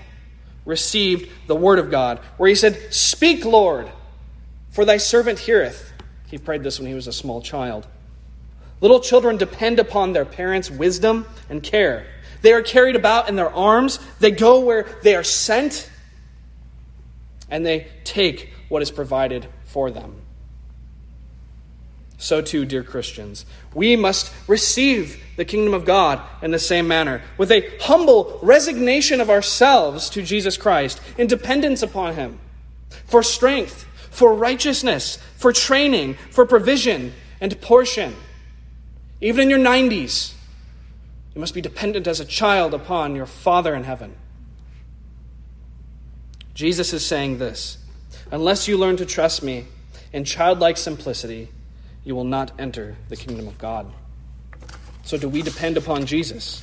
[0.64, 3.90] received the word of God, where he said, Speak, Lord,
[4.70, 5.92] for thy servant heareth.
[6.28, 7.86] He prayed this when he was a small child.
[8.82, 12.06] Little children depend upon their parents' wisdom and care.
[12.42, 15.90] They are carried about in their arms, they go where they are sent,
[17.48, 20.22] and they take what is provided for them
[22.22, 27.20] so too, dear Christians, we must receive the kingdom of God in the same manner,
[27.36, 32.38] with a humble resignation of ourselves to Jesus Christ, in dependence upon Him,
[33.06, 38.14] for strength, for righteousness, for training, for provision and portion.
[39.22, 40.34] Even in your 90s,
[41.32, 44.16] you must be dependent as a child upon your Father in heaven.
[46.54, 47.78] Jesus is saying this
[48.32, 49.66] Unless you learn to trust me
[50.12, 51.48] in childlike simplicity,
[52.04, 53.90] you will not enter the kingdom of God.
[55.04, 56.60] So, do we depend upon Jesus?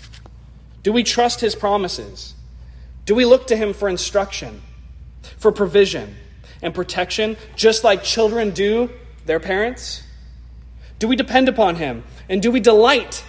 [0.84, 2.36] Do we trust his promises?
[3.06, 4.62] Do we look to him for instruction,
[5.38, 6.16] for provision,
[6.62, 8.90] and protection, just like children do
[9.26, 10.04] their parents?
[11.00, 12.04] Do we depend upon him?
[12.28, 13.24] And do we delight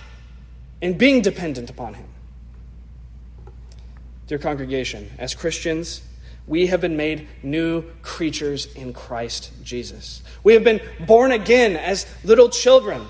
[0.80, 2.06] in being dependent upon him?
[4.26, 6.02] Dear congregation, as Christians,
[6.46, 10.22] we have been made new creatures in Christ Jesus.
[10.42, 13.06] We have been born again as little children.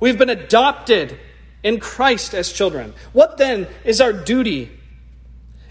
[0.00, 1.18] We've been adopted
[1.62, 2.92] in Christ as children.
[3.12, 4.70] What then is our duty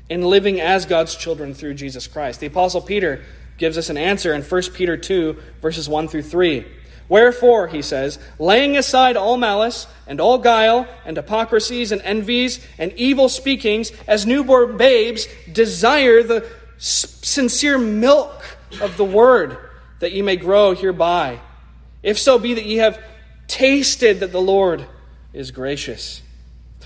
[0.09, 2.39] in living as God's children through Jesus Christ?
[2.39, 3.23] The Apostle Peter
[3.57, 6.65] gives us an answer in 1 Peter 2, verses 1 through 3.
[7.11, 12.93] Wherefore, he says, laying aside all malice and all guile and hypocrisies and envies and
[12.93, 16.47] evil speakings, as newborn babes, desire the
[16.77, 19.57] sincere milk of the word,
[19.99, 21.41] that ye may grow hereby.
[22.01, 22.97] If so be that ye have
[23.45, 24.85] tasted that the Lord
[25.33, 26.21] is gracious.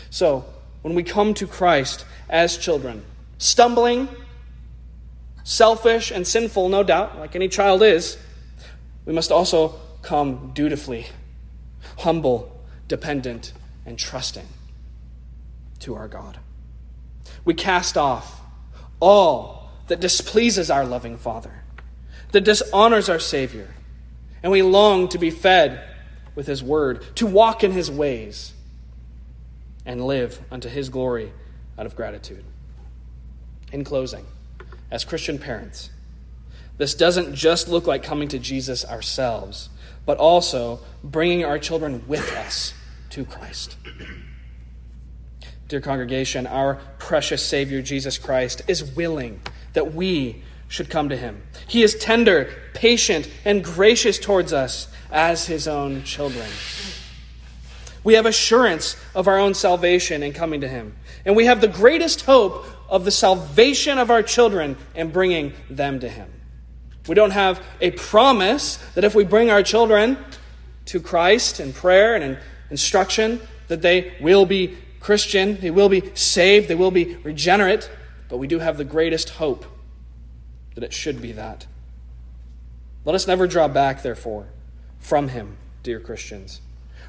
[0.09, 0.43] So,
[0.81, 3.05] when we come to Christ as children,
[3.37, 4.09] stumbling,
[5.43, 8.17] selfish, and sinful, no doubt, like any child is,
[9.05, 11.07] we must also come dutifully,
[11.99, 12.55] humble,
[12.87, 13.51] dependent,
[13.85, 14.47] and trusting
[15.79, 16.39] to our God.
[17.43, 18.41] We cast off
[18.99, 21.63] all that displeases our loving Father,
[22.31, 23.67] that dishonors our Savior,
[24.41, 25.83] and we long to be fed
[26.35, 28.53] with His Word, to walk in His ways,
[29.85, 31.31] and live unto His glory
[31.77, 32.43] out of gratitude.
[33.71, 34.25] In closing,
[34.91, 35.89] as Christian parents,
[36.77, 39.69] this doesn't just look like coming to Jesus ourselves,
[40.05, 42.73] but also bringing our children with us
[43.11, 43.77] to Christ.
[45.67, 49.41] Dear congregation, our precious Savior Jesus Christ is willing
[49.73, 51.41] that we should come to him.
[51.67, 56.47] He is tender, patient, and gracious towards us as his own children.
[58.03, 60.95] We have assurance of our own salvation in coming to him.
[61.25, 65.99] And we have the greatest hope of the salvation of our children in bringing them
[66.01, 66.31] to him.
[67.07, 70.17] We don't have a promise that if we bring our children
[70.85, 72.37] to Christ in prayer and in
[72.69, 77.89] instruction, that they will be Christian, they will be saved, they will be regenerate.
[78.27, 79.65] But we do have the greatest hope
[80.73, 81.67] that it should be that.
[83.03, 84.47] Let us never draw back, therefore,
[84.99, 86.59] from Him, dear Christians.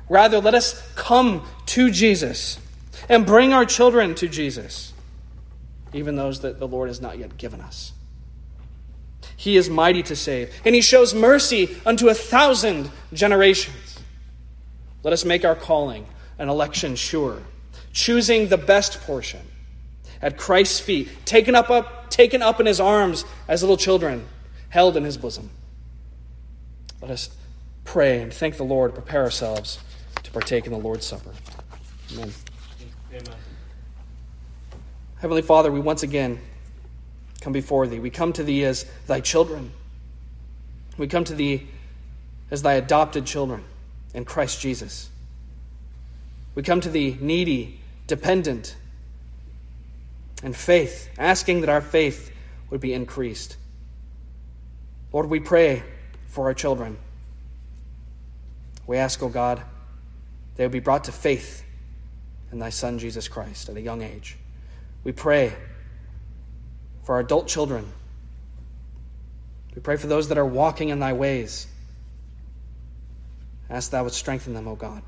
[0.09, 2.59] Rather, let us come to Jesus
[3.09, 4.92] and bring our children to Jesus,
[5.92, 7.92] even those that the Lord has not yet given us.
[9.37, 13.99] He is mighty to save, and He shows mercy unto a thousand generations.
[15.03, 16.07] Let us make our calling
[16.39, 17.43] and election sure,
[17.93, 19.41] choosing the best portion
[20.22, 24.26] at Christ's feet, taken up, up, taken up in his arms as little children,
[24.68, 25.51] held in his bosom.
[27.01, 27.30] Let us
[27.84, 29.78] pray and thank the Lord, prepare ourselves
[30.22, 31.30] to partake in the Lord's Supper.
[32.12, 32.32] Amen.
[33.12, 33.34] Amen.
[35.18, 36.39] Heavenly Father, we once again
[37.47, 38.01] come before Thee.
[38.01, 39.70] We come to Thee as Thy children.
[40.99, 41.68] We come to Thee
[42.51, 43.62] as Thy adopted children
[44.14, 45.09] in Christ Jesus.
[46.57, 47.78] We come to Thee needy,
[48.09, 48.74] dependent,
[50.42, 52.32] and faith, asking that our faith
[52.70, 53.57] would be increased.
[55.12, 55.84] Lord, we pray
[56.26, 56.99] for our children.
[58.88, 59.62] We ask, O oh God,
[60.57, 61.62] they would be brought to faith
[62.51, 64.36] in Thy Son, Jesus Christ, at a young age.
[65.05, 65.55] We pray
[67.07, 67.86] for our adult children.
[69.76, 71.68] We pray for those that are walking in Thy ways.
[73.70, 75.02] Ask Thou would strengthen them, O God.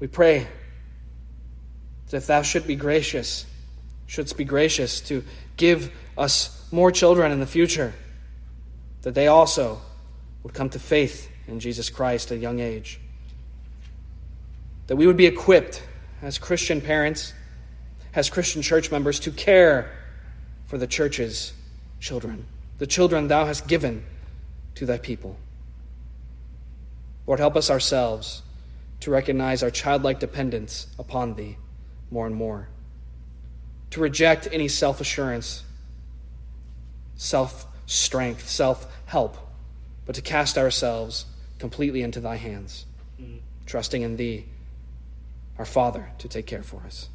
[0.00, 0.46] We pray
[2.08, 3.44] that if Thou should be gracious,
[4.06, 5.22] shouldst be gracious to
[5.58, 7.92] give us more children in the future,
[9.02, 9.82] that they also
[10.44, 13.00] would come to faith in Jesus Christ at a young age.
[14.86, 15.82] That we would be equipped
[16.22, 17.34] as Christian parents,
[18.14, 19.90] as Christian church members, to care
[20.66, 21.52] for the church's
[22.00, 22.46] children,
[22.78, 24.04] the children thou hast given
[24.74, 25.36] to thy people.
[27.26, 28.42] Lord, help us ourselves
[29.00, 31.56] to recognize our childlike dependence upon thee
[32.10, 32.68] more and more,
[33.90, 35.64] to reject any self assurance,
[37.16, 39.36] self strength, self help,
[40.04, 41.26] but to cast ourselves
[41.58, 42.86] completely into thy hands,
[43.20, 43.38] mm-hmm.
[43.64, 44.46] trusting in thee,
[45.58, 47.08] our Father, to take care for us.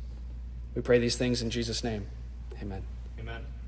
[0.75, 2.07] We pray these things in Jesus' name.
[2.61, 2.83] Amen.
[3.21, 3.60] Amen.